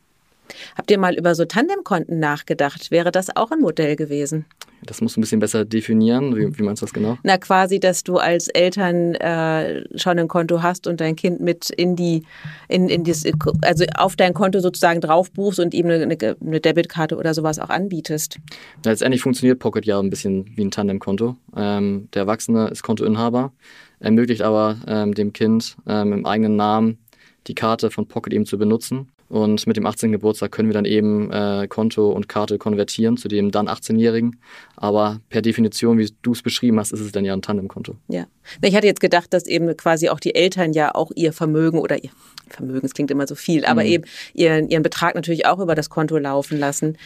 [0.77, 2.91] Habt ihr mal über so Tandemkonten nachgedacht?
[2.91, 4.45] Wäre das auch ein Modell gewesen?
[4.87, 6.37] Das musst du ein bisschen besser definieren.
[6.37, 7.19] Wie, wie meinst du das genau?
[7.23, 11.71] Na, quasi, dass du als Eltern äh, schon ein Konto hast und dein Kind mit
[11.71, 12.23] in die,
[12.69, 13.25] in, in das,
[13.63, 17.71] also auf dein Konto sozusagen drauf buchst und ihm eine, eine Debitkarte oder sowas auch
[17.71, 18.39] anbietest.
[18.85, 21.37] letztendlich funktioniert Pocket ja ein bisschen wie ein Tandemkonto.
[21.57, 23.53] Ähm, der Erwachsene ist Kontoinhaber,
[24.01, 26.99] ermöglicht aber ähm, dem Kind ähm, im eigenen Namen
[27.47, 29.09] die Karte von Pocket eben zu benutzen.
[29.35, 30.13] Und mit dem 18.
[30.13, 34.39] Geburtstag können wir dann eben äh, Konto und Karte konvertieren zu dem dann 18-Jährigen.
[34.77, 37.97] Aber per Definition, wie du es beschrieben hast, ist es dann ja ein Tandemkonto.
[38.07, 38.29] Ja.
[38.63, 42.05] Ich hatte jetzt gedacht, dass eben quasi auch die Eltern ja auch ihr Vermögen oder
[42.05, 42.11] ihr
[42.49, 43.89] Vermögen, es klingt immer so viel, aber mhm.
[43.89, 46.97] eben ihren, ihren Betrag natürlich auch über das Konto laufen lassen.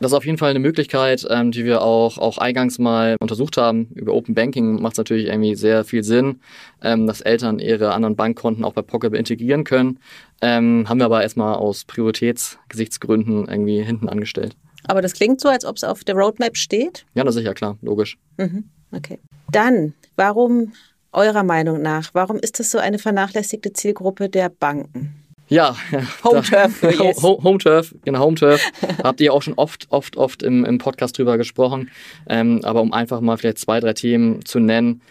[0.00, 3.58] Das ist auf jeden Fall eine Möglichkeit, ähm, die wir auch, auch eingangs mal untersucht
[3.58, 3.88] haben.
[3.94, 6.40] Über Open Banking macht es natürlich irgendwie sehr viel Sinn,
[6.82, 9.98] ähm, dass Eltern ihre anderen Bankkonten auch bei Pocket integrieren können.
[10.40, 14.56] Ähm, haben wir aber erstmal aus Prioritätsgesichtsgründen irgendwie hinten angestellt.
[14.84, 17.04] Aber das klingt so, als ob es auf der Roadmap steht?
[17.14, 18.16] Ja, das ist sicher klar, logisch.
[18.38, 19.18] Mhm, okay.
[19.52, 20.72] Dann, warum
[21.12, 25.19] eurer Meinung nach, warum ist das so eine vernachlässigte Zielgruppe der Banken?
[25.50, 25.76] Ja,
[26.22, 26.82] Home Turf.
[26.82, 27.22] Yes.
[27.22, 28.62] Home Turf, genau, Home Turf.
[29.02, 31.90] Habt ihr auch schon oft, oft, oft im, im Podcast drüber gesprochen.
[32.28, 35.02] Ähm, aber um einfach mal vielleicht zwei, drei Themen zu nennen.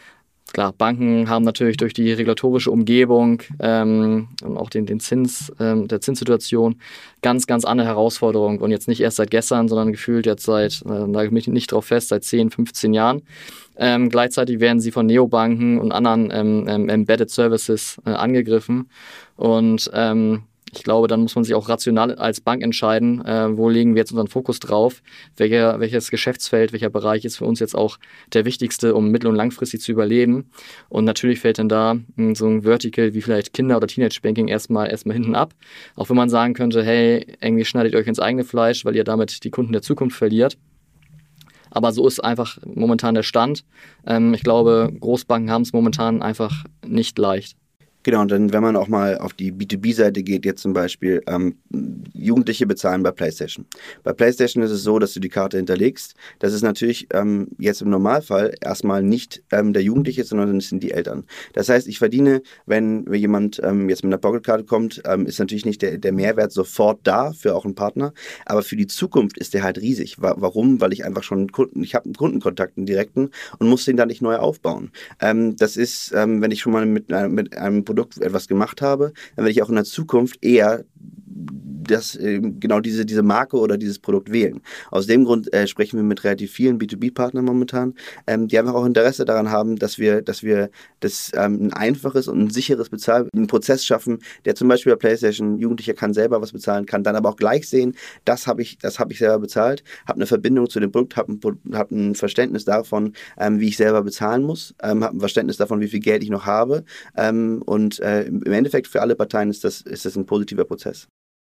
[0.54, 5.88] Klar, Banken haben natürlich durch die regulatorische Umgebung ähm, und auch den, den Zins, ähm,
[5.88, 6.82] der Zinssituation
[7.21, 8.60] ganz, ganz andere Herausforderungen.
[8.60, 11.71] Und jetzt nicht erst seit gestern, sondern gefühlt jetzt seit, äh, da ich mich nicht
[11.71, 13.21] drauf fest, seit 10, 15 Jahren.
[13.80, 18.89] Ähm, gleichzeitig werden sie von Neobanken und anderen ähm, ähm, Embedded Services äh, angegriffen.
[19.38, 23.70] Und ähm, ich glaube, dann muss man sich auch rational als Bank entscheiden, äh, wo
[23.70, 25.02] legen wir jetzt unseren Fokus drauf,
[25.38, 27.98] welcher, welches Geschäftsfeld, welcher Bereich ist für uns jetzt auch
[28.34, 30.50] der wichtigste, um mittel- und langfristig zu überleben.
[30.89, 34.89] Und natürlich fällt dann da hm, so ein Vertical wie vielleicht Kinder- oder Teenage-Banking erstmal,
[34.89, 35.54] erstmal hinten ab.
[35.96, 39.44] Auch wenn man sagen könnte, hey, irgendwie schneidet euch ins eigene Fleisch, weil ihr damit
[39.44, 40.58] die Kunden der Zukunft verliert.
[41.72, 43.66] Aber so ist einfach momentan der Stand.
[44.06, 47.59] Ähm, ich glaube, Großbanken haben es momentan einfach nicht leicht.
[48.04, 51.58] Genau, und dann, wenn man auch mal auf die B2B-Seite geht, jetzt zum Beispiel, ähm,
[52.14, 53.66] Jugendliche bezahlen bei PlayStation.
[54.04, 56.16] Bei PlayStation ist es so, dass du die Karte hinterlegst.
[56.40, 60.82] Das ist natürlich ähm, jetzt im Normalfall erstmal nicht ähm, der Jugendliche, sondern das sind
[60.82, 61.26] die Eltern.
[61.54, 65.66] Das heißt, ich verdiene, wenn jemand ähm, jetzt mit einer Pocketkarte kommt, ähm, ist natürlich
[65.66, 68.14] nicht der, der Mehrwert sofort da für auch einen Partner,
[68.46, 70.16] aber für die Zukunft ist der halt riesig.
[70.20, 70.80] Warum?
[70.80, 74.08] Weil ich einfach schon Kunden, ich habe einen Kundenkontakt, einen direkten und muss den dann
[74.08, 74.92] nicht neu aufbauen.
[75.20, 79.13] Ähm, das ist, wenn ich schon mal mit, äh, mit einem Produkt etwas gemacht habe,
[79.36, 80.86] dann werde ich auch in der Zukunft eher
[81.89, 84.62] das, äh, genau diese, diese Marke oder dieses Produkt wählen.
[84.91, 87.95] Aus dem Grund äh, sprechen wir mit relativ vielen B2B-Partnern momentan,
[88.28, 92.28] ähm, die einfach auch Interesse daran haben, dass wir, dass wir das ähm, ein einfaches
[92.28, 96.41] und ein sicheres Bezahl einen Prozess schaffen, der zum Beispiel bei PlayStation Jugendlicher kann selber
[96.41, 99.39] was bezahlen, kann dann aber auch gleich sehen, das habe ich, das habe ich selber
[99.39, 103.69] bezahlt, habe eine Verbindung zu dem Produkt, habe ein, hab ein Verständnis davon, ähm, wie
[103.69, 106.84] ich selber bezahlen muss, ähm, habe ein Verständnis davon, wie viel Geld ich noch habe
[107.17, 111.08] ähm, und äh, im Endeffekt für alle Parteien ist das, ist das ein positiver Prozess.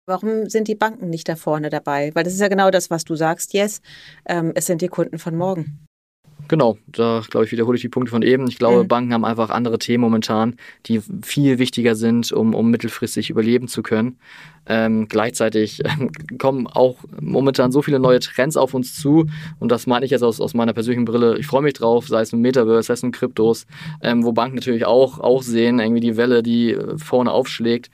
[0.08, 2.12] Warum sind die Banken nicht da vorne dabei?
[2.14, 3.80] Weil das ist ja genau das, was du sagst, Yes.
[4.24, 5.85] Ähm, es sind die Kunden von morgen.
[6.48, 8.46] Genau, da glaube ich, wiederhole ich die Punkte von eben.
[8.48, 8.88] Ich glaube, mhm.
[8.88, 10.56] Banken haben einfach andere Themen momentan,
[10.86, 14.18] die viel wichtiger sind, um, um mittelfristig überleben zu können.
[14.68, 19.26] Ähm, gleichzeitig ähm, kommen auch momentan so viele neue Trends auf uns zu
[19.60, 21.38] und das meine ich jetzt aus, aus meiner persönlichen Brille.
[21.38, 23.66] Ich freue mich drauf, sei es mit Metaverse, sei es mit Kryptos,
[24.02, 27.90] ähm, wo Banken natürlich auch, auch sehen, irgendwie die Welle, die äh, vorne aufschlägt.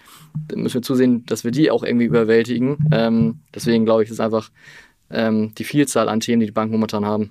[0.49, 2.79] Da müssen wir zusehen, dass wir die auch irgendwie überwältigen.
[2.91, 4.51] Ähm, deswegen glaube ich, ist einfach
[5.11, 7.31] ähm, die Vielzahl an Themen, die die Banken momentan haben.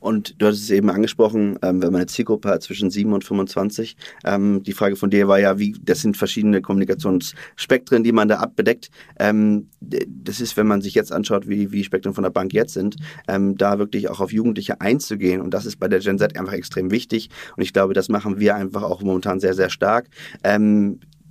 [0.00, 3.24] Und du hattest es eben angesprochen, ähm, wenn man eine Zielgruppe hat zwischen 7 und
[3.24, 3.96] 25.
[4.24, 8.38] Ähm, die Frage von dir war ja, wie, das sind verschiedene Kommunikationsspektren, die man da
[8.38, 8.90] abbedeckt.
[9.18, 12.74] Ähm, das ist, wenn man sich jetzt anschaut, wie, wie Spektren von der Bank jetzt
[12.74, 15.40] sind, ähm, da wirklich auch auf Jugendliche einzugehen.
[15.40, 17.30] Und das ist bei der Gen Z einfach extrem wichtig.
[17.56, 20.08] Und ich glaube, das machen wir einfach auch momentan sehr, sehr stark.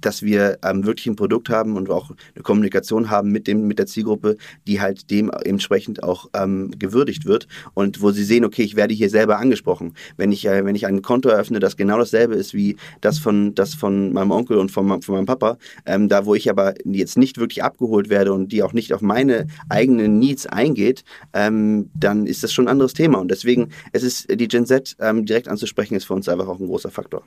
[0.01, 3.79] Dass wir ähm, wirklich ein Produkt haben und auch eine Kommunikation haben mit dem mit
[3.79, 8.63] der Zielgruppe, die halt dem entsprechend auch ähm, gewürdigt wird und wo sie sehen, okay,
[8.63, 9.93] ich werde hier selber angesprochen.
[10.17, 13.55] Wenn ich äh, wenn ich ein Konto eröffne, das genau dasselbe ist wie das von
[13.55, 17.17] das von meinem Onkel und von, von meinem Papa, ähm, da wo ich aber jetzt
[17.17, 22.27] nicht wirklich abgeholt werde und die auch nicht auf meine eigenen Needs eingeht, ähm, dann
[22.27, 25.47] ist das schon ein anderes Thema und deswegen es ist die Gen Z ähm, direkt
[25.47, 27.23] anzusprechen ist für uns einfach auch ein großer Faktor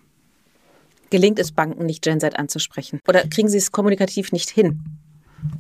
[1.11, 3.01] gelingt es Banken nicht, Gen Z anzusprechen?
[3.09, 4.83] Oder kriegen sie es kommunikativ nicht hin?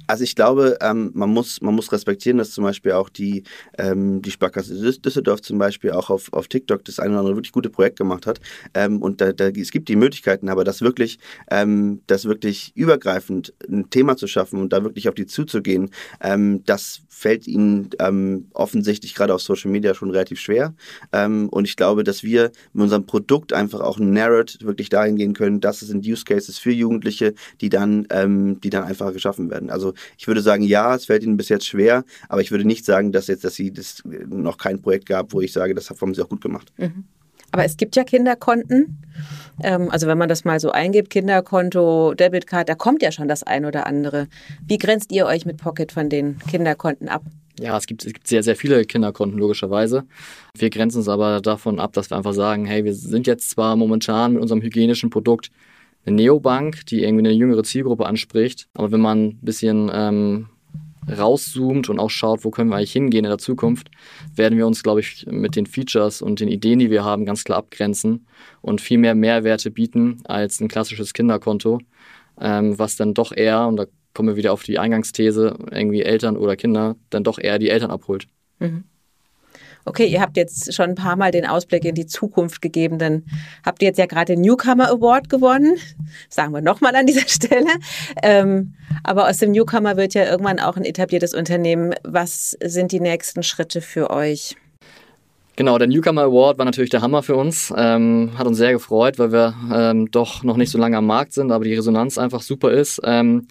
[0.06, 3.44] Also ich glaube, ähm, man, muss, man muss respektieren, dass zum Beispiel auch die,
[3.78, 7.52] ähm, die Sparkasse Düsseldorf zum Beispiel auch auf, auf TikTok das eine oder andere wirklich
[7.52, 8.40] gute Projekt gemacht hat.
[8.74, 11.18] Ähm, und da, da, es gibt die Möglichkeiten, aber das wirklich,
[11.50, 15.90] ähm, das wirklich übergreifend ein Thema zu schaffen und da wirklich auf die zuzugehen,
[16.20, 20.74] ähm, das fällt ihnen ähm, offensichtlich gerade auf Social Media schon relativ schwer.
[21.12, 25.34] und ich glaube, dass wir mit unserem Produkt einfach auch ein Narrative wirklich dahin gehen
[25.34, 28.06] können, dass es sind Use Cases für Jugendliche, die dann,
[28.62, 29.69] die dann einfach geschaffen werden.
[29.70, 32.84] Also ich würde sagen, ja, es fällt ihnen bis jetzt schwer, aber ich würde nicht
[32.84, 36.14] sagen, dass jetzt, dass sie das noch kein Projekt gab, wo ich sage, das haben
[36.14, 36.72] sie auch gut gemacht.
[36.76, 37.04] Mhm.
[37.52, 39.02] Aber es gibt ja Kinderkonten.
[39.62, 43.42] Ähm, also wenn man das mal so eingibt, Kinderkonto, Debitcard, da kommt ja schon das
[43.42, 44.28] ein oder andere.
[44.66, 47.22] Wie grenzt ihr euch mit Pocket von den Kinderkonten ab?
[47.58, 50.04] Ja, es gibt, es gibt sehr, sehr viele Kinderkonten, logischerweise.
[50.56, 53.76] Wir grenzen uns aber davon ab, dass wir einfach sagen, hey, wir sind jetzt zwar
[53.76, 55.50] momentan mit unserem hygienischen Produkt
[56.06, 58.68] eine Neobank, die irgendwie eine jüngere Zielgruppe anspricht.
[58.74, 60.46] Aber wenn man ein bisschen ähm,
[61.08, 63.90] rauszoomt und auch schaut, wo können wir eigentlich hingehen in der Zukunft,
[64.34, 67.44] werden wir uns, glaube ich, mit den Features und den Ideen, die wir haben, ganz
[67.44, 68.26] klar abgrenzen
[68.60, 71.80] und viel mehr Mehrwerte bieten als ein klassisches Kinderkonto,
[72.40, 76.36] ähm, was dann doch eher, und da kommen wir wieder auf die Eingangsthese, irgendwie Eltern
[76.36, 78.26] oder Kinder, dann doch eher die Eltern abholt.
[78.58, 78.84] Mhm
[79.84, 83.24] okay, ihr habt jetzt schon ein paar Mal den Ausblick in die Zukunft gegeben, dann
[83.64, 85.76] habt ihr jetzt ja gerade den Newcomer Award gewonnen.
[86.28, 87.70] sagen wir nochmal an dieser Stelle.
[88.22, 91.94] Ähm, aber aus dem Newcomer wird ja irgendwann auch ein etabliertes Unternehmen.
[92.02, 94.56] Was sind die nächsten Schritte für euch?
[95.56, 97.70] Genau, der Newcomer Award war natürlich der Hammer für uns.
[97.76, 101.34] Ähm, hat uns sehr gefreut, weil wir ähm, doch noch nicht so lange am Markt
[101.34, 102.98] sind, aber die Resonanz einfach super ist.
[103.04, 103.46] Ähm,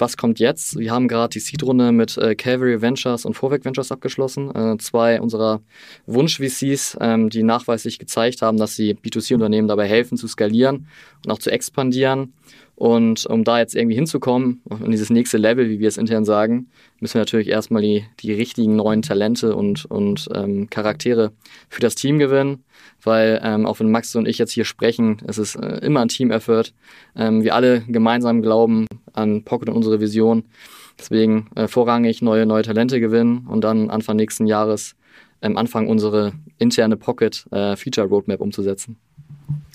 [0.00, 0.78] was kommt jetzt?
[0.78, 4.54] Wir haben gerade die Seed-Runde mit äh, Calvary Ventures und Vorweg Ventures abgeschlossen.
[4.54, 5.60] Äh, zwei unserer
[6.06, 10.88] Wunsch-VCs, ähm, die nachweislich gezeigt haben, dass sie B2C-Unternehmen dabei helfen zu skalieren
[11.24, 12.32] und auch zu expandieren.
[12.80, 16.70] Und um da jetzt irgendwie hinzukommen, in dieses nächste Level, wie wir es intern sagen,
[16.98, 21.32] müssen wir natürlich erstmal die, die richtigen neuen Talente und, und ähm, Charaktere
[21.68, 22.64] für das Team gewinnen.
[23.02, 26.08] Weil ähm, auch wenn Max und ich jetzt hier sprechen, es ist äh, immer ein
[26.08, 26.72] Team-Effort.
[27.16, 30.44] Ähm, wir alle gemeinsam glauben an Pocket und unsere Vision.
[30.98, 34.96] Deswegen äh, vorrangig neue, neue Talente gewinnen und dann Anfang nächsten Jahres
[35.42, 37.76] ähm, anfangen, unsere interne Pocket äh,
[38.38, 38.96] umzusetzen.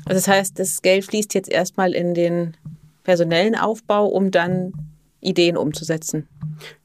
[0.06, 2.58] Also das heißt, das Geld fließt jetzt erstmal in den
[3.06, 4.74] personellen Aufbau, um dann
[5.22, 6.28] Ideen umzusetzen.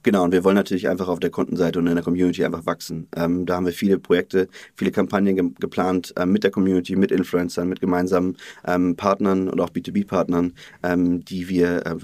[0.02, 3.06] Genau, und wir wollen natürlich einfach auf der Kundenseite und in der Community einfach wachsen.
[3.14, 7.12] Ähm, da haben wir viele Projekte, viele Kampagnen ge geplant äh, mit der Community, mit
[7.12, 11.96] Influencern, mit gemeinsamen ähm, Partnern und auch B2B-Partnern, ähm, die wir äh,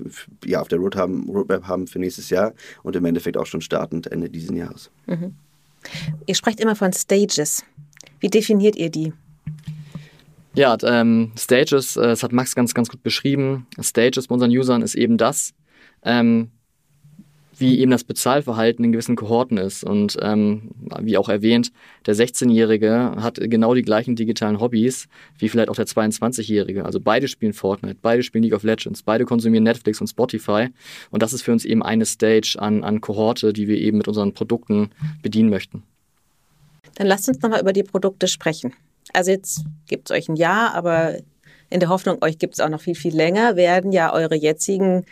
[0.44, 2.52] ja, auf der Road haben, Roadmap haben für nächstes Jahr
[2.82, 4.90] und im Endeffekt auch schon startend Ende dieses Jahres.
[5.06, 5.34] Mhm.
[6.26, 7.64] Ihr sprecht immer von Stages.
[8.20, 9.12] Wie definiert ihr die?
[10.56, 13.66] Ja, ähm, Stages, äh, das hat Max ganz, ganz gut beschrieben.
[13.78, 15.52] Stages bei unseren Usern ist eben das,
[16.02, 16.50] ähm,
[17.58, 19.84] wie eben das Bezahlverhalten in gewissen Kohorten ist.
[19.84, 21.72] Und ähm, wie auch erwähnt,
[22.06, 26.86] der 16-Jährige hat genau die gleichen digitalen Hobbys wie vielleicht auch der 22-Jährige.
[26.86, 30.68] Also beide spielen Fortnite, beide spielen League of Legends, beide konsumieren Netflix und Spotify.
[31.10, 34.08] Und das ist für uns eben eine Stage an, an Kohorte, die wir eben mit
[34.08, 34.88] unseren Produkten
[35.20, 35.82] bedienen möchten.
[36.94, 38.72] Dann lasst uns nochmal über die Produkte sprechen.
[39.12, 41.16] Also jetzt gibt es euch ein Jahr, aber
[41.70, 45.04] in der Hoffnung, euch gibt es auch noch viel, viel länger, werden ja eure jetzigen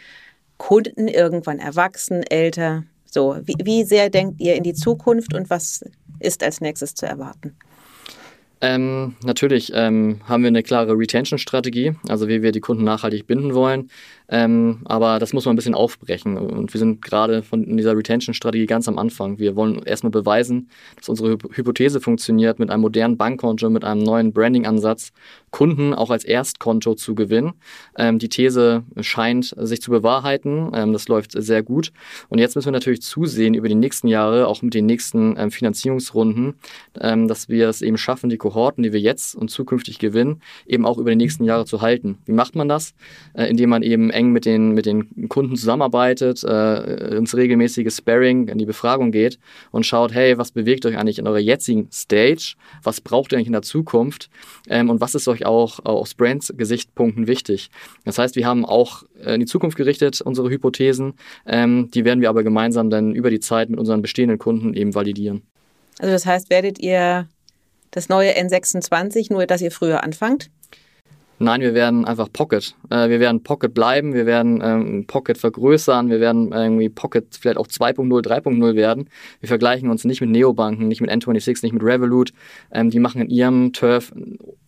[0.56, 2.84] Kunden irgendwann erwachsen, älter.
[3.04, 5.84] So, wie, wie sehr denkt ihr in die Zukunft und was
[6.20, 7.56] ist als nächstes zu erwarten?
[8.60, 13.54] Ähm, natürlich ähm, haben wir eine klare Retention-Strategie, also wie wir die Kunden nachhaltig binden
[13.54, 13.90] wollen.
[14.28, 16.38] Ähm, aber das muss man ein bisschen aufbrechen.
[16.38, 19.38] Und wir sind gerade von dieser Retention-Strategie ganz am Anfang.
[19.38, 24.32] Wir wollen erstmal beweisen, dass unsere Hypothese funktioniert, mit einem modernen Bankkonto, mit einem neuen
[24.32, 25.12] Branding-Ansatz
[25.54, 27.52] Kunden auch als Erstkonto zu gewinnen.
[27.96, 30.72] Ähm, die These scheint sich zu bewahrheiten.
[30.74, 31.92] Ähm, das läuft sehr gut.
[32.28, 35.52] Und jetzt müssen wir natürlich zusehen über die nächsten Jahre, auch mit den nächsten ähm,
[35.52, 36.54] Finanzierungsrunden,
[37.00, 40.84] ähm, dass wir es eben schaffen, die Kohorten, die wir jetzt und zukünftig gewinnen, eben
[40.84, 42.18] auch über die nächsten Jahre zu halten.
[42.24, 42.92] Wie macht man das?
[43.34, 48.48] Äh, indem man eben eng mit den, mit den Kunden zusammenarbeitet, äh, ins regelmäßige Sparring,
[48.48, 49.38] in die Befragung geht
[49.70, 52.56] und schaut, hey, was bewegt euch eigentlich in eurer jetzigen Stage?
[52.82, 54.30] Was braucht ihr eigentlich in der Zukunft?
[54.68, 57.70] Ähm, und was ist euch auch aus Brands Gesichtspunkten wichtig?
[58.04, 61.14] Das heißt, wir haben auch in die Zukunft gerichtet unsere Hypothesen.
[61.46, 64.94] Ähm, die werden wir aber gemeinsam dann über die Zeit mit unseren bestehenden Kunden eben
[64.94, 65.42] validieren.
[65.98, 67.28] Also das heißt, werdet ihr
[67.90, 70.50] das neue N26, nur dass ihr früher anfangt?
[71.40, 72.74] Nein, wir werden einfach Pocket.
[72.90, 77.58] Äh, wir werden Pocket bleiben, wir werden ähm, Pocket vergrößern, wir werden irgendwie Pocket vielleicht
[77.58, 79.10] auch 2.0, 3.0 werden.
[79.40, 82.32] Wir vergleichen uns nicht mit Neobanken, nicht mit N26, nicht mit Revolut.
[82.70, 84.12] Ähm, die machen in ihrem Turf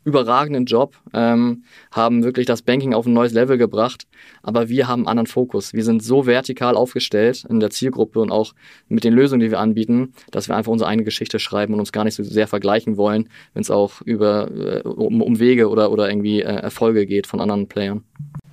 [0.06, 4.06] überragenden Job, ähm, haben wirklich das Banking auf ein neues Level gebracht,
[4.42, 5.72] aber wir haben einen anderen Fokus.
[5.74, 8.54] Wir sind so vertikal aufgestellt in der Zielgruppe und auch
[8.88, 11.90] mit den Lösungen, die wir anbieten, dass wir einfach unsere eigene Geschichte schreiben und uns
[11.90, 15.90] gar nicht so sehr vergleichen wollen, wenn es auch über äh, um, um Wege oder,
[15.90, 18.04] oder irgendwie äh, Erfolge geht von anderen Playern.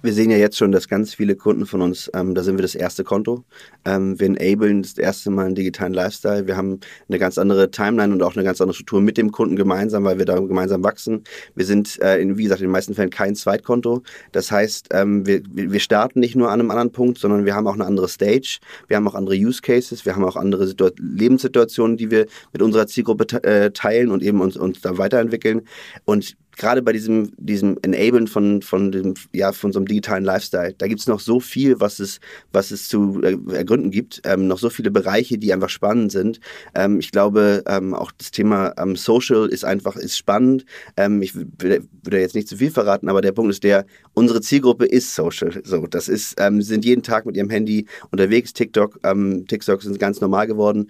[0.06, 2.62] Wir sehen ja jetzt schon, dass ganz viele Kunden von uns, ähm, da sind wir
[2.62, 3.46] das erste Konto.
[3.86, 6.46] Ähm, wir enablen das erste Mal einen digitalen Lifestyle.
[6.46, 9.56] Wir haben eine ganz andere Timeline und auch eine ganz andere Struktur mit dem Kunden
[9.56, 11.24] gemeinsam, weil wir da gemeinsam wachsen.
[11.56, 14.04] Wir sind, äh, in, wie gesagt, in den meisten Fällen kein Zweitkonto.
[14.32, 17.68] Das heißt, ähm, wir, wir starten nicht nur an einem anderen Punkt, sondern wir haben
[17.68, 18.60] auch eine andere Stage.
[18.88, 20.06] Wir haben auch andere Use Cases.
[20.06, 24.42] Wir haben auch andere Situ Lebenssituationen, die wir mit unserer Zielgruppe äh, teilen und eben
[24.42, 25.62] uns, uns da weiterentwickeln.
[26.06, 30.74] Und gerade bei diesem, diesem Enablen von, von, dem, ja, von so einem digitalen Lifestyle,
[30.78, 32.20] da gibt es noch so viel, was es,
[32.52, 36.40] was es zu äh, ergründen gibt, ähm, noch so viele Bereiche, die einfach spannend sind.
[36.76, 40.66] Ähm, ich glaube, ähm, auch das Thema ähm, Social ist einfach ist spannend.
[40.98, 44.86] Ähm, ich würde jetzt nicht zu viel verraten, aber der Punkt ist der, unsere Zielgruppe
[44.86, 45.62] ist Social.
[45.64, 48.54] So, das ist, ähm, sind jeden Tag mit ihrem Handy unterwegs.
[48.54, 49.00] TikTok,
[49.48, 50.88] TikTok sind ganz normal geworden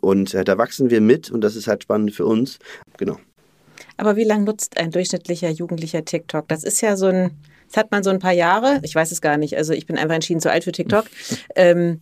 [0.00, 2.58] und äh, da wachsen wir mit und das ist halt spannend für uns.
[2.98, 3.18] Genau.
[3.96, 6.48] Aber wie lange nutzt ein durchschnittlicher Jugendlicher TikTok?
[6.48, 7.30] Das ist ja so ein,
[7.68, 8.80] das hat man so ein paar Jahre.
[8.82, 9.56] Ich weiß es gar nicht.
[9.56, 11.06] Also ich bin einfach entschieden zu alt für TikTok.
[11.54, 12.00] Ähm,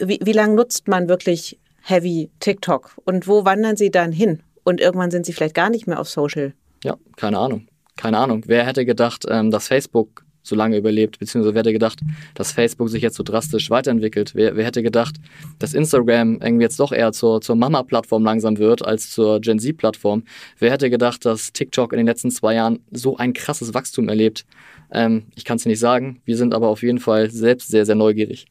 [0.00, 2.96] wie, wie lange nutzt man wirklich heavy TikTok?
[3.04, 4.42] Und wo wandern Sie dann hin?
[4.64, 6.54] Und irgendwann sind Sie vielleicht gar nicht mehr auf Social.
[6.82, 7.68] Ja, keine Ahnung.
[7.96, 8.42] Keine Ahnung.
[8.46, 12.00] Wer hätte gedacht, ähm, dass Facebook so lange überlebt, beziehungsweise wer hätte gedacht,
[12.34, 14.34] dass Facebook sich jetzt so drastisch weiterentwickelt?
[14.34, 15.16] Wer, wer hätte gedacht,
[15.58, 20.24] dass Instagram irgendwie jetzt doch eher zur, zur Mama-Plattform langsam wird als zur Gen Z-Plattform?
[20.58, 24.44] Wer hätte gedacht, dass TikTok in den letzten zwei Jahren so ein krasses Wachstum erlebt?
[24.92, 27.96] Ähm, ich kann es nicht sagen, wir sind aber auf jeden Fall selbst sehr, sehr
[27.96, 28.46] neugierig.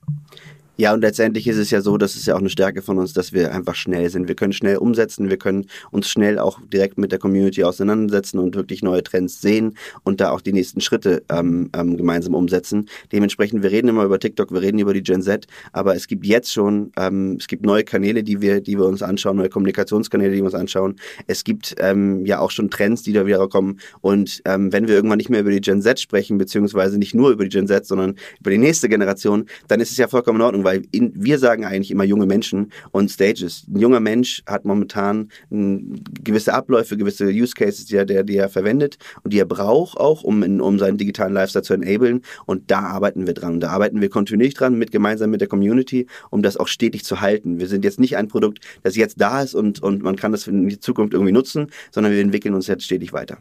[0.77, 3.13] Ja, und letztendlich ist es ja so, das ist ja auch eine Stärke von uns,
[3.13, 4.27] dass wir einfach schnell sind.
[4.27, 8.55] Wir können schnell umsetzen, wir können uns schnell auch direkt mit der Community auseinandersetzen und
[8.55, 12.89] wirklich neue Trends sehen und da auch die nächsten Schritte ähm, ähm, gemeinsam umsetzen.
[13.13, 16.25] Dementsprechend, wir reden immer über TikTok, wir reden über die Gen Z, aber es gibt
[16.25, 20.31] jetzt schon, ähm, es gibt neue Kanäle, die wir, die wir uns anschauen, neue Kommunikationskanäle,
[20.31, 20.97] die wir uns anschauen.
[21.27, 23.79] Es gibt ähm, ja auch schon Trends, die da wieder kommen.
[24.01, 27.29] Und ähm, wenn wir irgendwann nicht mehr über die Gen Z sprechen, beziehungsweise nicht nur
[27.29, 30.45] über die Gen Z, sondern über die nächste Generation, dann ist es ja vollkommen in
[30.45, 33.65] Ordnung weil in, wir sagen eigentlich immer junge Menschen und Stages.
[33.73, 38.35] Ein junger Mensch hat momentan m, gewisse Abläufe, gewisse Use Cases, die er, der, die
[38.35, 42.21] er verwendet und die er braucht auch, um, in, um seinen digitalen Lifestyle zu enablen.
[42.45, 43.61] Und da arbeiten wir dran.
[43.61, 47.21] Da arbeiten wir kontinuierlich dran, mit, gemeinsam mit der Community, um das auch stetig zu
[47.21, 47.59] halten.
[47.59, 50.47] Wir sind jetzt nicht ein Produkt, das jetzt da ist und, und man kann das
[50.47, 53.37] in die Zukunft irgendwie nutzen, sondern wir entwickeln uns jetzt stetig weiter.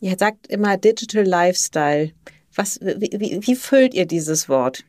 [0.00, 2.12] Ihr sagt immer Digital Lifestyle.
[2.54, 4.84] Was, wie, wie, wie füllt ihr dieses Wort?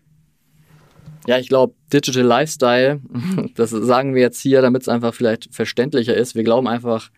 [1.27, 3.01] Ja, ich glaube, Digital Lifestyle,
[3.55, 6.35] das sagen wir jetzt hier, damit es einfach vielleicht verständlicher ist.
[6.35, 7.09] Wir glauben einfach,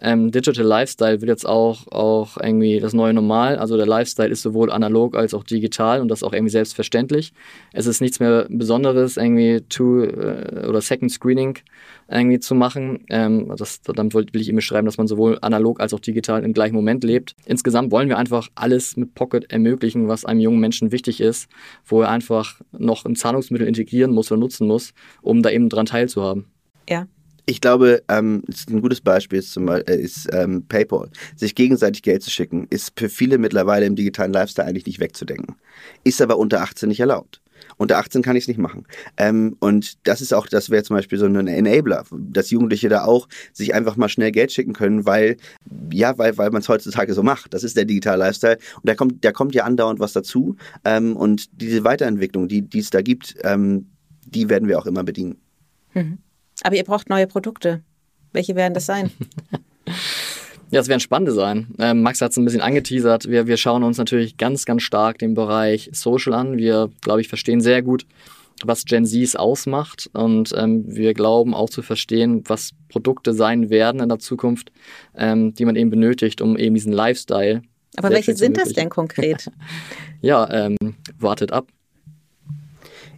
[0.00, 3.56] ähm, Digital Lifestyle wird jetzt auch, auch irgendwie das neue Normal.
[3.56, 7.32] Also der Lifestyle ist sowohl analog als auch digital und das auch irgendwie selbstverständlich.
[7.72, 11.58] Es ist nichts mehr Besonderes, irgendwie Two- äh, oder Second Screening
[12.08, 13.04] irgendwie zu machen.
[13.10, 16.54] Ähm, das, damit will ich eben beschreiben, dass man sowohl analog als auch digital im
[16.54, 17.36] gleichen Moment lebt.
[17.44, 21.48] Insgesamt wollen wir einfach alles mit Pocket ermöglichen, was einem jungen Menschen wichtig ist,
[21.84, 25.86] wo er einfach noch ein Zahlungsmittel integrieren muss oder nutzen muss, um da eben dran
[25.86, 26.46] teilzuhaben.
[26.88, 27.06] Ja,
[27.46, 31.10] ich glaube, ähm, ein gutes Beispiel ist, zum Beispiel, äh, ist ähm, PayPal.
[31.36, 35.56] Sich gegenseitig Geld zu schicken, ist für viele mittlerweile im digitalen Lifestyle eigentlich nicht wegzudenken.
[36.04, 37.40] Ist aber unter 18 nicht erlaubt.
[37.76, 38.86] Unter 18 kann ich es nicht machen.
[39.16, 43.04] Ähm, und das ist auch, das wäre zum Beispiel so ein Enabler, dass Jugendliche da
[43.04, 45.36] auch sich einfach mal schnell Geld schicken können, weil,
[45.92, 47.54] ja, weil, weil man es heutzutage so macht.
[47.54, 48.58] Das ist der digitale Lifestyle.
[48.76, 50.56] Und da kommt, da kommt ja andauernd was dazu.
[50.84, 53.86] Ähm, und diese Weiterentwicklung, die es da gibt, ähm,
[54.26, 55.38] die werden wir auch immer bedienen.
[55.94, 56.18] Mhm.
[56.62, 57.82] Aber ihr braucht neue Produkte.
[58.32, 59.10] Welche werden das sein?
[60.72, 61.74] Ja, es werden spannende sein.
[61.80, 63.28] Ähm, Max hat es ein bisschen angeteasert.
[63.28, 66.58] Wir, wir schauen uns natürlich ganz, ganz stark den Bereich Social an.
[66.58, 68.06] Wir, glaube ich, verstehen sehr gut,
[68.64, 70.08] was Gen Zs ausmacht.
[70.12, 74.70] Und ähm, wir glauben auch zu verstehen, was Produkte sein werden in der Zukunft,
[75.16, 77.62] ähm, die man eben benötigt, um eben diesen Lifestyle.
[77.96, 79.50] Aber welche sind das denn konkret?
[80.20, 80.76] ja, ähm,
[81.18, 81.66] wartet ab.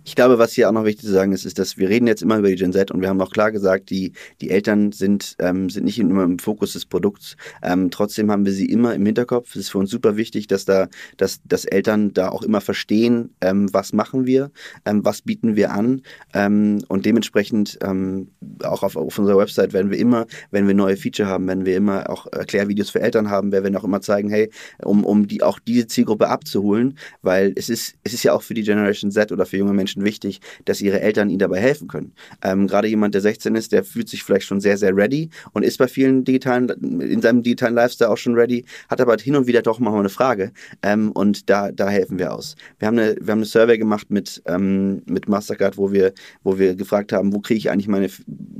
[0.04, 2.22] Ich glaube, was hier auch noch wichtig zu sagen ist, ist, dass wir reden jetzt
[2.22, 5.36] immer über die Gen Z und wir haben auch klar gesagt, die, die Eltern sind,
[5.38, 7.36] ähm, sind nicht immer im Fokus des Produkts.
[7.62, 9.50] Ähm, trotzdem haben wir sie immer im Hinterkopf.
[9.50, 10.88] Es ist für uns super wichtig, dass da,
[11.18, 14.50] dass, dass Eltern da auch immer verstehen, ähm, was machen wir,
[14.84, 16.02] ähm, was bieten wir an.
[16.34, 18.32] Ähm, und dementsprechend ähm,
[18.64, 21.76] auch auf, auf unserer Website werden wir immer, wenn wir neue Feature haben, werden wir
[21.76, 24.50] immer auch Erklärvideos für Eltern haben, werden wir auch immer zeigen, hey,
[24.82, 28.54] um, um die auch diese Zielgruppe abzuholen, weil es ist, es ist ja auch für
[28.54, 31.88] die Generation Z oder für junge Menschen Menschen wichtig, dass ihre Eltern ihnen dabei helfen
[31.88, 32.12] können.
[32.42, 35.62] Ähm, Gerade jemand, der 16 ist, der fühlt sich vielleicht schon sehr, sehr ready und
[35.62, 36.68] ist bei vielen digitalen,
[37.00, 40.08] in seinem digitalen Lifestyle auch schon ready, hat aber hin und wieder doch mal eine
[40.08, 42.56] Frage ähm, und da, da helfen wir aus.
[42.78, 46.12] Wir haben eine, wir haben eine Survey gemacht mit, ähm, mit Mastercard, wo wir,
[46.42, 48.08] wo wir gefragt haben, wo kriege ich eigentlich meine,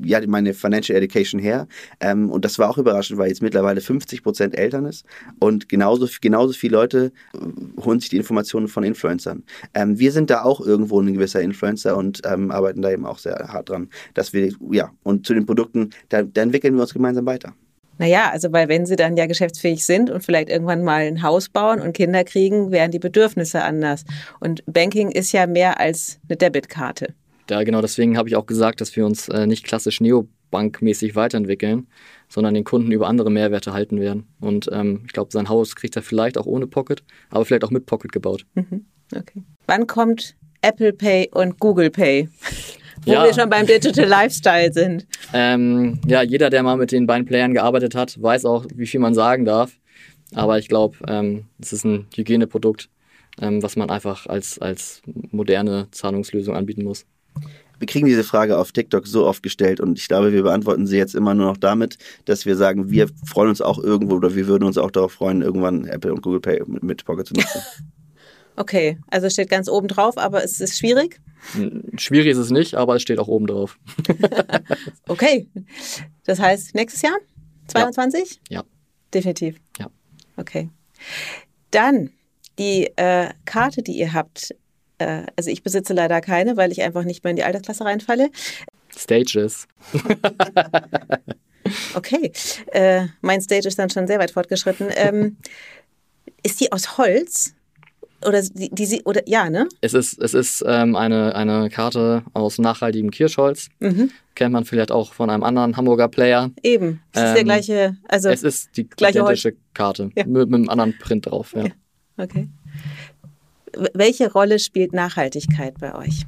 [0.05, 1.67] ja, meine Financial Education her?
[2.01, 5.05] Ähm, und das war auch überraschend, weil jetzt mittlerweile 50 Prozent Eltern ist
[5.39, 7.13] und genauso, genauso viele Leute
[7.81, 9.43] holen sich die Informationen von Influencern.
[9.75, 13.19] Ähm, wir sind da auch irgendwo ein gewisser Influencer und ähm, arbeiten da eben auch
[13.19, 16.93] sehr hart dran, dass wir, ja, und zu den Produkten, da, da entwickeln wir uns
[16.93, 17.55] gemeinsam weiter.
[17.99, 21.49] Naja, also weil wenn sie dann ja geschäftsfähig sind und vielleicht irgendwann mal ein Haus
[21.49, 24.05] bauen und Kinder kriegen, wären die Bedürfnisse anders.
[24.41, 27.15] Und Banking ist ja mehr als eine Debitkarte.
[27.49, 31.87] Ja, genau, deswegen habe ich auch gesagt, dass wir uns äh, nicht klassisch neobankmäßig weiterentwickeln,
[32.29, 34.27] sondern den Kunden über andere Mehrwerte halten werden.
[34.41, 37.71] Und ähm, ich glaube, sein Haus kriegt er vielleicht auch ohne Pocket, aber vielleicht auch
[37.71, 38.47] mit Pocket gebaut.
[38.55, 38.87] Mhm.
[39.15, 39.43] Okay.
[39.67, 42.29] Wann kommt Apple Pay und Google Pay.
[43.05, 43.25] Wo ja.
[43.25, 45.07] wir schon beim Digital Lifestyle sind.
[45.33, 49.01] Ähm, ja, jeder, der mal mit den beiden Playern gearbeitet hat, weiß auch, wie viel
[49.01, 49.73] man sagen darf.
[50.35, 52.89] Aber ich glaube, ähm, es ist ein Hygieneprodukt,
[53.41, 57.05] ähm, was man einfach als, als moderne Zahlungslösung anbieten muss.
[57.79, 60.97] Wir kriegen diese Frage auf TikTok so oft gestellt und ich glaube, wir beantworten sie
[60.97, 64.47] jetzt immer nur noch damit, dass wir sagen, wir freuen uns auch irgendwo oder wir
[64.47, 67.61] würden uns auch darauf freuen, irgendwann Apple und Google Pay mit, mit Pocket zu nutzen.
[68.57, 71.21] Okay, also steht ganz oben drauf, aber es ist schwierig?
[71.97, 73.79] Schwierig ist es nicht, aber es steht auch oben drauf.
[75.09, 75.49] okay,
[76.25, 77.17] das heißt nächstes Jahr?
[77.69, 78.41] 22?
[78.49, 78.61] Ja.
[78.61, 78.65] ja.
[79.13, 79.57] Definitiv.
[79.79, 79.91] Ja.
[80.37, 80.71] Okay.
[81.71, 82.11] Dann
[82.59, 84.55] die äh, Karte, die ihr habt.
[84.99, 88.31] Äh, also ich besitze leider keine, weil ich einfach nicht mehr in die Altersklasse reinfalle.
[88.97, 89.67] Stages.
[91.95, 92.33] okay.
[92.73, 94.89] Äh, mein Stage ist dann schon sehr weit fortgeschritten.
[94.95, 95.37] Ähm,
[96.43, 97.55] ist die aus Holz?
[98.27, 99.69] Oder die, die oder ja, ne?
[99.81, 103.69] Es ist, es ist ähm, eine, eine Karte aus nachhaltigem Kirschholz.
[103.81, 104.11] Mhm.
[104.35, 106.51] Kennt man vielleicht auch von einem anderen Hamburger Player.
[106.63, 107.01] Eben.
[107.13, 109.59] Es ähm, ist der ähm, gleiche, also es ist die identische Holz.
[109.75, 110.25] Karte ja.
[110.27, 111.55] mit, mit, einem anderen Print drauf.
[111.55, 111.65] Ja.
[111.65, 111.73] ja.
[112.17, 112.49] Okay.
[113.95, 116.27] Welche Rolle spielt Nachhaltigkeit bei euch?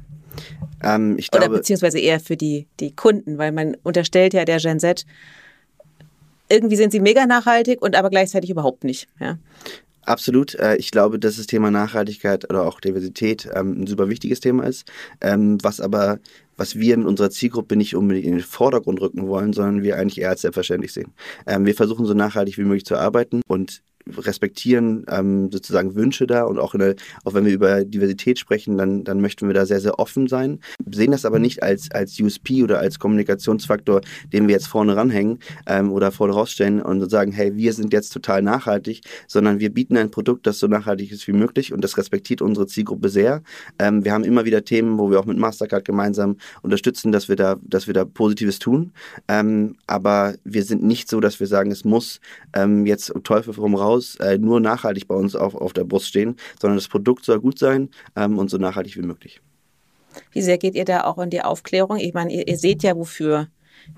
[0.83, 4.57] Ähm, ich glaube, Oder beziehungsweise eher für die, die Kunden, weil man unterstellt ja der
[4.57, 5.05] Gen Z,
[6.49, 9.07] irgendwie sind sie mega nachhaltig und aber gleichzeitig überhaupt nicht.
[9.19, 9.37] Ja?
[10.05, 10.55] Absolut.
[10.55, 14.63] Äh, ich glaube, dass das Thema Nachhaltigkeit oder auch Diversität ähm, ein super wichtiges Thema
[14.63, 14.87] ist,
[15.21, 16.19] ähm, was aber
[16.57, 20.21] was wir mit unserer Zielgruppe nicht unbedingt in den Vordergrund rücken wollen, sondern wir eigentlich
[20.21, 21.13] eher als selbstverständlich sehen.
[21.47, 23.81] Ähm, wir versuchen so nachhaltig wie möglich zu arbeiten und
[24.17, 29.03] respektieren ähm, sozusagen Wünsche da und auch, der, auch wenn wir über Diversität sprechen, dann,
[29.03, 30.59] dann möchten wir da sehr, sehr offen sein,
[30.91, 34.01] sehen das aber nicht als, als USP oder als Kommunikationsfaktor,
[34.31, 38.09] den wir jetzt vorne ranhängen ähm, oder vorne rausstellen und sagen, hey, wir sind jetzt
[38.09, 41.97] total nachhaltig, sondern wir bieten ein Produkt, das so nachhaltig ist wie möglich und das
[41.97, 43.41] respektiert unsere Zielgruppe sehr.
[43.79, 47.35] Ähm, wir haben immer wieder Themen, wo wir auch mit Mastercard gemeinsam unterstützen, dass wir
[47.35, 48.91] da, dass wir da Positives tun,
[49.27, 52.19] ähm, aber wir sind nicht so, dass wir sagen, es muss
[52.53, 56.07] ähm, jetzt Teufel vom raus raus äh, nur nachhaltig bei uns auf, auf der Brust
[56.07, 59.41] stehen, sondern das Produkt soll gut sein ähm, und so nachhaltig wie möglich.
[60.31, 61.97] Wie sehr geht ihr da auch in die Aufklärung?
[61.97, 63.47] Ich meine, ihr, ihr seht ja, wofür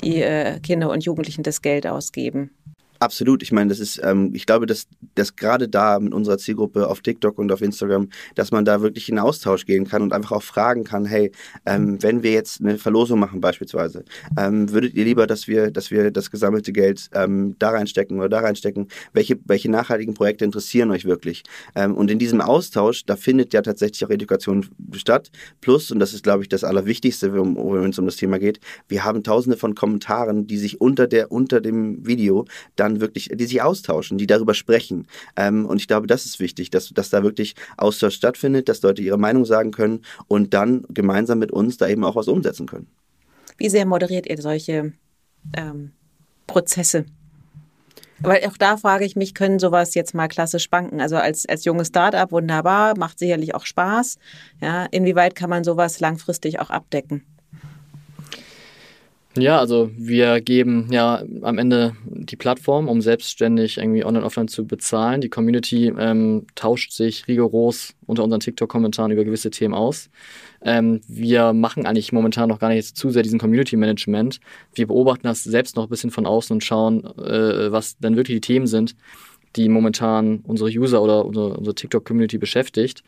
[0.04, 2.52] die äh, Kinder und Jugendlichen das Geld ausgeben.
[3.00, 3.43] Absolut.
[3.43, 7.02] Ich meine, das ist, ähm, ich glaube, dass, dass gerade da mit unserer Zielgruppe auf
[7.02, 10.43] TikTok und auf Instagram, dass man da wirklich in Austausch gehen kann und einfach auch
[10.43, 11.32] fragen kann, hey,
[11.66, 14.04] ähm, wenn wir jetzt eine Verlosung machen beispielsweise,
[14.38, 18.30] ähm, würdet ihr lieber, dass wir, dass wir das gesammelte Geld ähm, da reinstecken oder
[18.30, 18.88] da reinstecken?
[19.14, 21.43] Welche, welche nachhaltigen Projekte interessieren euch wirklich?
[21.76, 25.30] Ähm, und in diesem Austausch, da findet ja tatsächlich auch Education statt.
[25.62, 29.04] Plus, und das ist, glaube ich, das Allerwichtigste, wenn es um das Thema geht, wir
[29.04, 32.45] haben tausende von Kommentaren, die sich unter der, unter dem Video
[32.76, 35.08] dann dann wirklich, die sich austauschen, die darüber sprechen.
[35.36, 39.02] Ähm, und ich glaube, das ist wichtig, dass, dass da wirklich Austausch stattfindet, dass Leute
[39.02, 42.88] ihre Meinung sagen können und dann gemeinsam mit uns da eben auch was umsetzen können.
[43.58, 44.94] Wie sehr moderiert ihr solche
[45.56, 45.92] ähm,
[46.46, 47.06] Prozesse?
[48.20, 51.66] Weil auch da frage ich mich, können sowas jetzt mal klassisch Banken, also als, als
[51.66, 54.18] junges Startup wunderbar, macht sicherlich auch Spaß.
[54.60, 57.24] Ja, inwieweit kann man sowas langfristig auch abdecken?
[59.38, 64.66] Ja, also wir geben ja am Ende die Plattform, um selbstständig irgendwie online, offline zu
[64.66, 65.22] bezahlen.
[65.22, 70.10] Die Community ähm, tauscht sich rigoros unter unseren TikTok-Kommentaren über gewisse Themen aus.
[70.62, 74.40] Ähm, wir machen eigentlich momentan noch gar nicht zu sehr diesen Community-Management.
[74.74, 78.38] Wir beobachten das selbst noch ein bisschen von außen und schauen, äh, was dann wirklich
[78.38, 78.96] die Themen sind,
[79.56, 83.04] die momentan unsere User oder unsere, unsere TikTok-Community beschäftigt.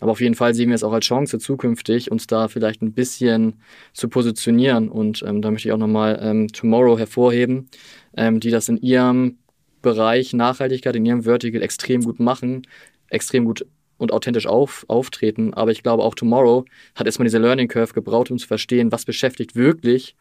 [0.00, 2.92] Aber auf jeden Fall sehen wir es auch als Chance zukünftig, uns da vielleicht ein
[2.92, 3.62] bisschen
[3.92, 4.88] zu positionieren.
[4.88, 7.68] Und ähm, da möchte ich auch nochmal ähm, Tomorrow hervorheben,
[8.16, 9.38] ähm, die das in ihrem
[9.82, 12.66] Bereich Nachhaltigkeit, in ihrem Vertical extrem gut machen,
[13.08, 13.66] extrem gut
[13.98, 15.52] und authentisch auf, auftreten.
[15.52, 16.64] Aber ich glaube, auch Tomorrow
[16.94, 20.16] hat erstmal diese Learning Curve gebraucht, um zu verstehen, was beschäftigt wirklich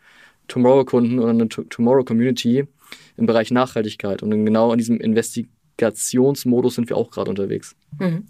[0.50, 2.66] Tomorrow-Kunden oder eine Tomorrow-Community
[3.16, 4.22] im Bereich Nachhaltigkeit.
[4.22, 5.00] Und genau in diesem
[5.80, 7.76] Investigationsmodus sind wir auch gerade unterwegs.
[8.00, 8.26] Mhm.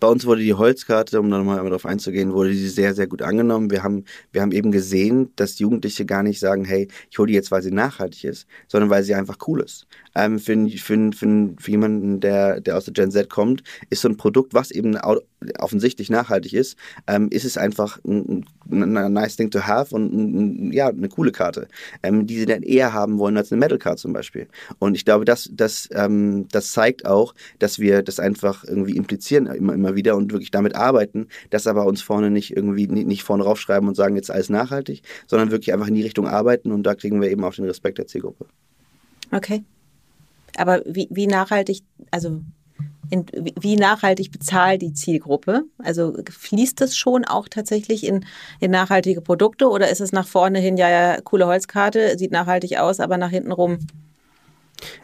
[0.00, 3.68] Bei uns wurde die Holzkarte, um nochmal darauf einzugehen, wurde sie sehr, sehr gut angenommen.
[3.72, 7.34] Wir haben, wir haben eben gesehen, dass Jugendliche gar nicht sagen, hey, ich hole die
[7.34, 9.88] jetzt, weil sie nachhaltig ist, sondern weil sie einfach cool ist.
[10.14, 14.08] Ähm, für, für, für, für jemanden, der, der aus der Gen Z kommt, ist so
[14.08, 14.96] ein Produkt, was eben
[15.58, 16.76] offensichtlich nachhaltig ist,
[17.08, 21.32] ähm, ist es einfach ein, ein, nice thing to have und ein, ja, eine coole
[21.32, 21.68] Karte,
[22.02, 24.48] ähm, die sie dann eher haben wollen als eine Metal Card zum Beispiel.
[24.78, 29.46] Und ich glaube, das, das, ähm, das zeigt auch, dass wir das einfach irgendwie implizieren
[29.46, 33.44] immer, immer wieder und wirklich damit arbeiten, dass aber uns vorne nicht irgendwie nicht vorne
[33.44, 36.94] raufschreiben und sagen, jetzt alles nachhaltig, sondern wirklich einfach in die Richtung arbeiten und da
[36.94, 38.46] kriegen wir eben auch den Respekt der Zielgruppe.
[39.30, 39.64] Okay.
[40.56, 42.40] Aber wie, wie nachhaltig, also
[43.10, 43.26] in,
[43.60, 45.64] wie nachhaltig bezahlt die Zielgruppe?
[45.78, 48.24] Also fließt das schon auch tatsächlich in,
[48.60, 52.78] in nachhaltige Produkte oder ist es nach vorne hin, ja, ja, coole Holzkarte, sieht nachhaltig
[52.78, 53.78] aus, aber nach hinten rum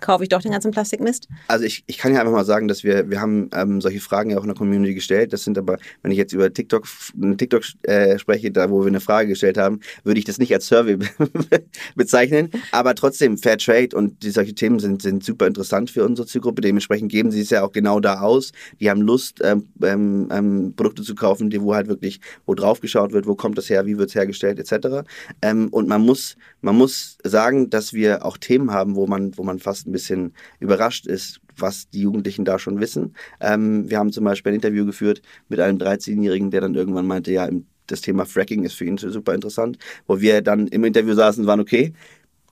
[0.00, 1.28] kaufe ich doch den ganzen Plastikmist?
[1.48, 4.30] Also ich, ich kann ja einfach mal sagen, dass wir, wir haben ähm, solche Fragen
[4.30, 5.32] ja auch in der Community gestellt.
[5.32, 6.86] Das sind aber, wenn ich jetzt über TikTok,
[7.36, 10.66] TikTok äh, spreche, da wo wir eine Frage gestellt haben, würde ich das nicht als
[10.66, 10.98] Survey
[11.96, 12.50] bezeichnen.
[12.72, 16.62] Aber trotzdem, Fair Trade und die, solche Themen sind, sind super interessant für unsere Zielgruppe.
[16.62, 18.52] Dementsprechend geben sie es ja auch genau da aus.
[18.80, 22.80] Die haben Lust, ähm, ähm, ähm Produkte zu kaufen, die wo halt wirklich, wo drauf
[22.80, 25.06] geschaut wird, wo kommt das her, wie wird es hergestellt, etc.
[25.42, 29.42] Ähm, und man muss, man muss sagen, dass wir auch Themen haben, wo man, wo
[29.42, 33.14] man fast ein bisschen überrascht ist, was die Jugendlichen da schon wissen.
[33.40, 37.32] Ähm, wir haben zum Beispiel ein Interview geführt mit einem 13-Jährigen, der dann irgendwann meinte,
[37.32, 37.48] ja,
[37.86, 41.48] das Thema Fracking ist für ihn super interessant, wo wir dann im Interview saßen und
[41.48, 41.92] waren, okay,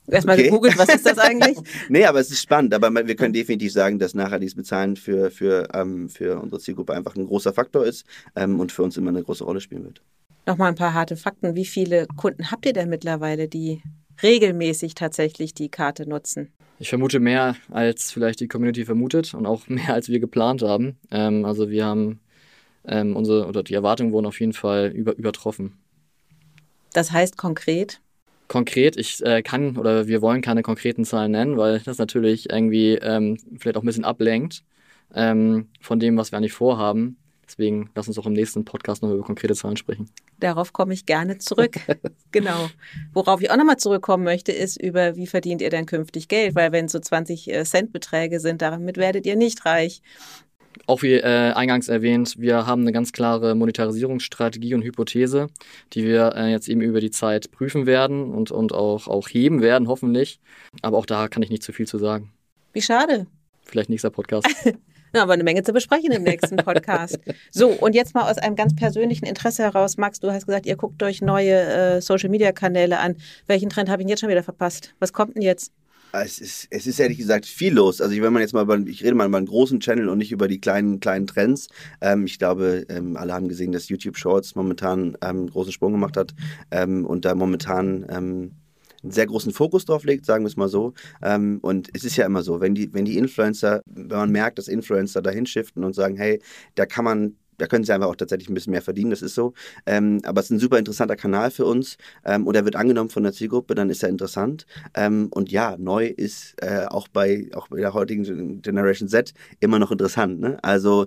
[0.08, 0.46] Erstmal okay.
[0.46, 1.56] gegoogelt, was ist das eigentlich?
[1.88, 2.74] nee, aber es ist spannend.
[2.74, 7.14] Aber wir können definitiv sagen, dass nachhaltiges Bezahlen für, für, ähm, für unsere Zielgruppe einfach
[7.14, 8.04] ein großer Faktor ist
[8.34, 10.02] ähm, und für uns immer eine große Rolle spielen wird.
[10.44, 11.54] Nochmal ein paar harte Fakten.
[11.54, 13.80] Wie viele Kunden habt ihr denn mittlerweile, die
[14.22, 16.52] regelmäßig tatsächlich die Karte nutzen?
[16.82, 20.96] Ich vermute mehr, als vielleicht die Community vermutet und auch mehr, als wir geplant haben.
[21.12, 22.18] Ähm, also wir haben
[22.84, 25.78] ähm, unsere, oder die Erwartungen wurden auf jeden Fall über, übertroffen.
[26.92, 28.00] Das heißt konkret?
[28.48, 32.94] Konkret, ich äh, kann oder wir wollen keine konkreten Zahlen nennen, weil das natürlich irgendwie
[32.94, 34.64] ähm, vielleicht auch ein bisschen ablenkt
[35.14, 37.16] ähm, von dem, was wir eigentlich vorhaben.
[37.52, 40.08] Deswegen lass uns auch im nächsten Podcast noch über konkrete Zahlen sprechen.
[40.40, 41.74] Darauf komme ich gerne zurück.
[42.32, 42.70] genau.
[43.12, 46.54] Worauf ich auch nochmal zurückkommen möchte, ist über, wie verdient ihr denn künftig Geld?
[46.54, 50.00] Weil wenn es so 20 äh, Cent Beträge sind, damit werdet ihr nicht reich.
[50.86, 55.48] Auch wie äh, eingangs erwähnt, wir haben eine ganz klare Monetarisierungsstrategie und Hypothese,
[55.92, 59.60] die wir äh, jetzt eben über die Zeit prüfen werden und, und auch, auch heben
[59.60, 60.40] werden, hoffentlich.
[60.80, 62.32] Aber auch da kann ich nicht zu viel zu sagen.
[62.72, 63.26] Wie schade.
[63.62, 64.48] Vielleicht nächster Podcast.
[65.14, 67.18] Ja, aber eine Menge zu besprechen im nächsten Podcast.
[67.50, 70.76] so, und jetzt mal aus einem ganz persönlichen Interesse heraus, Max, du hast gesagt, ihr
[70.76, 73.16] guckt euch neue äh, Social-Media-Kanäle an.
[73.46, 74.94] Welchen Trend habe ich jetzt schon wieder verpasst?
[74.98, 75.72] Was kommt denn jetzt?
[76.14, 78.02] Es ist, es ist ehrlich gesagt viel los.
[78.02, 80.30] Also wenn man jetzt mal über, ich rede mal über einen großen Channel und nicht
[80.30, 81.68] über die kleinen, kleinen Trends.
[82.02, 85.92] Ähm, ich glaube, ähm, alle haben gesehen, dass YouTube Shorts momentan ähm, einen großen Sprung
[85.92, 86.34] gemacht hat
[86.70, 88.50] ähm, und da momentan ähm,
[89.02, 90.94] einen sehr großen Fokus drauf legt, sagen wir es mal so.
[91.22, 94.58] Ähm, und es ist ja immer so, wenn die, wenn die Influencer, wenn man merkt,
[94.58, 96.40] dass Influencer dahin shiften und sagen, hey,
[96.74, 99.36] da kann man da können sie einfach auch tatsächlich ein bisschen mehr verdienen, das ist
[99.36, 99.52] so.
[99.86, 103.10] Ähm, aber es ist ein super interessanter Kanal für uns ähm, und er wird angenommen
[103.10, 104.66] von der Zielgruppe, dann ist er interessant.
[104.94, 109.78] Ähm, und ja, neu ist äh, auch, bei, auch bei der heutigen Generation Z immer
[109.78, 110.40] noch interessant.
[110.40, 110.58] Ne?
[110.62, 111.06] Also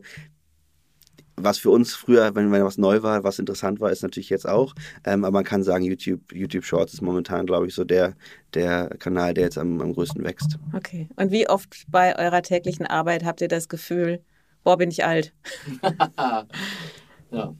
[1.37, 4.47] was für uns früher, wenn, wenn was neu war, was interessant war, ist natürlich jetzt
[4.47, 4.73] auch.
[5.03, 8.15] Ähm, aber man kann sagen, YouTube, YouTube Shorts ist momentan, glaube ich, so der,
[8.53, 10.57] der Kanal, der jetzt am, am größten wächst.
[10.73, 11.09] Okay.
[11.15, 14.21] Und wie oft bei eurer täglichen Arbeit habt ihr das Gefühl,
[14.63, 15.33] boah, bin ich alt?
[17.31, 17.55] ja.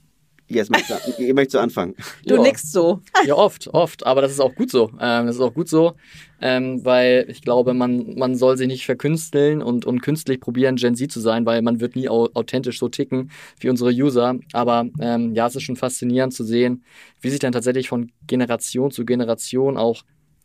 [0.48, 1.96] Jetzt möchtest du, möchtest du anfangen.
[2.26, 2.42] Du ja.
[2.42, 3.02] nickst so.
[3.26, 4.06] Ja, oft, oft.
[4.06, 4.92] Aber das ist auch gut so.
[5.02, 5.94] Ähm, das ist auch gut so,
[6.40, 10.96] ähm, weil ich glaube, man, man soll sich nicht verkünsteln und, und künstlich probieren, Gen
[10.96, 14.36] Z zu sein, weil man wird nie authentisch so ticken wie unsere User.
[14.54, 16.84] Aber ähm, ja, es ist schon faszinierend zu sehen,
[17.22, 20.04] wie sich dann tatsächlich von Generation zu Generation auch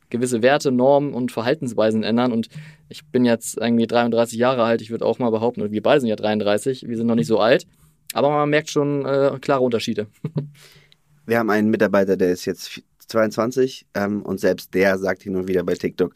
[0.08, 2.32] gewisse Werte, Normen und Verhaltensweisen ändern.
[2.32, 2.48] Und
[2.88, 4.80] ich bin jetzt irgendwie 33 Jahre alt.
[4.80, 7.28] Ich würde auch mal behaupten, und wir beide sind ja 33, wir sind noch nicht
[7.28, 7.66] so alt.
[8.12, 10.06] Aber man merkt schon äh, klare Unterschiede.
[11.26, 15.48] Wir haben einen Mitarbeiter, der ist jetzt 22 ähm, und selbst der sagt hin und
[15.48, 16.12] wieder bei TikTok,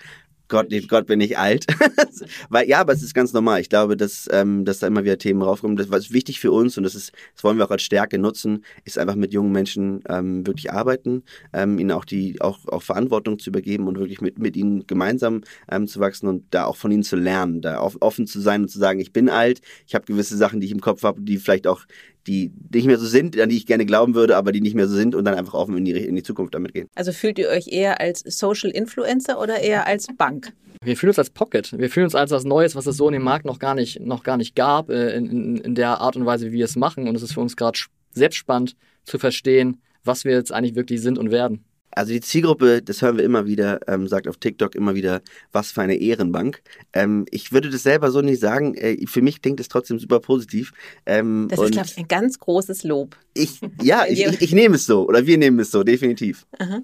[0.55, 1.67] Gott, lieb Gott, bin ich alt.
[2.49, 3.61] Weil, ja, aber es ist ganz normal.
[3.61, 5.77] Ich glaube, dass, ähm, dass da immer wieder Themen raufkommen.
[5.77, 8.65] Das, was wichtig für uns, und das ist, das wollen wir auch als Stärke nutzen,
[8.85, 13.41] ist einfach mit jungen Menschen ähm, wirklich arbeiten, ähm, ihnen auch die, auch, auch Verantwortung
[13.41, 16.93] zu übergeben und wirklich mit, mit ihnen gemeinsam ähm, zu wachsen und da auch von
[16.93, 20.05] ihnen zu lernen, da offen zu sein und zu sagen, ich bin alt, ich habe
[20.05, 21.85] gewisse Sachen, die ich im Kopf habe, die vielleicht auch
[22.27, 24.89] die nicht mehr so sind, an die ich gerne glauben würde, aber die nicht mehr
[24.89, 26.89] so sind und dann einfach offen in die, in die Zukunft damit gehen.
[26.95, 30.53] Also fühlt ihr euch eher als Social Influencer oder eher als Bank?
[30.83, 31.79] Wir fühlen uns als Pocket.
[31.79, 34.01] Wir fühlen uns als was Neues, was es so in dem Markt noch gar nicht,
[34.01, 36.77] noch gar nicht gab, äh, in, in, in der Art und Weise, wie wir es
[36.77, 37.09] machen.
[37.09, 37.79] Und es ist für uns gerade
[38.13, 41.65] selbst spannend zu verstehen, was wir jetzt eigentlich wirklich sind und werden.
[41.95, 45.23] Also die Zielgruppe, das hören wir immer wieder, ähm, sagt auf TikTok immer wieder,
[45.53, 46.63] was für eine Ehrenbank.
[46.93, 48.75] Ähm, ich würde das selber so nicht sagen.
[48.75, 50.73] Äh, für mich klingt es trotzdem super positiv.
[51.07, 53.17] Ähm, das ist, glaube ich, ein ganz großes Lob.
[53.33, 56.47] Ich, ja, ich, ich, ich, nehme es so oder wir nehmen es so, definitiv.
[56.59, 56.83] Aha.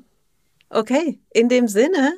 [0.68, 2.12] Okay, in dem Sinne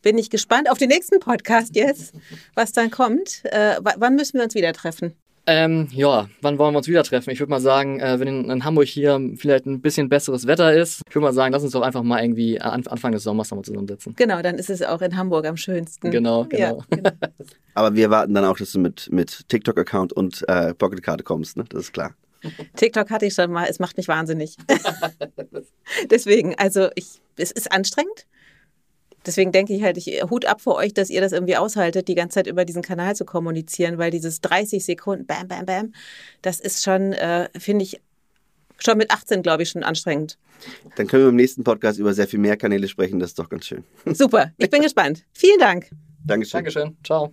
[0.00, 2.14] bin ich gespannt auf den nächsten Podcast jetzt,
[2.54, 3.44] was dann kommt.
[3.44, 5.14] Äh, wann müssen wir uns wieder treffen?
[5.46, 7.30] Ähm, ja, wann wollen wir uns wieder treffen?
[7.30, 10.72] Ich würde mal sagen, äh, wenn in, in, Hamburg hier vielleicht ein bisschen besseres Wetter
[10.72, 13.50] ist, ich würde mal sagen, lass uns doch einfach mal irgendwie an, Anfang des Sommers
[13.50, 14.14] nochmal zusammensetzen.
[14.16, 16.12] Genau, dann ist es auch in Hamburg am schönsten.
[16.12, 16.78] Genau, genau.
[16.78, 17.10] Ja, genau.
[17.74, 21.64] Aber wir warten dann auch, dass du mit, mit TikTok-Account und äh, Pocketkarte kommst, ne?
[21.68, 22.14] Das ist klar.
[22.76, 24.56] TikTok hatte ich schon mal, es macht mich wahnsinnig.
[26.10, 28.26] Deswegen, also ich, es ist anstrengend.
[29.26, 32.14] Deswegen denke ich halt, ich Hut ab vor euch, dass ihr das irgendwie aushaltet, die
[32.14, 35.92] ganze Zeit über diesen Kanal zu kommunizieren, weil dieses 30 Sekunden, bam, bam, bam,
[36.42, 38.00] das ist schon, äh, finde ich,
[38.78, 40.38] schon mit 18, glaube ich, schon anstrengend.
[40.96, 43.48] Dann können wir im nächsten Podcast über sehr viel mehr Kanäle sprechen, das ist doch
[43.48, 43.84] ganz schön.
[44.06, 45.24] Super, ich bin gespannt.
[45.32, 45.90] Vielen Dank.
[46.24, 46.58] Dankeschön.
[46.58, 46.96] Dankeschön.
[47.04, 47.32] Ciao.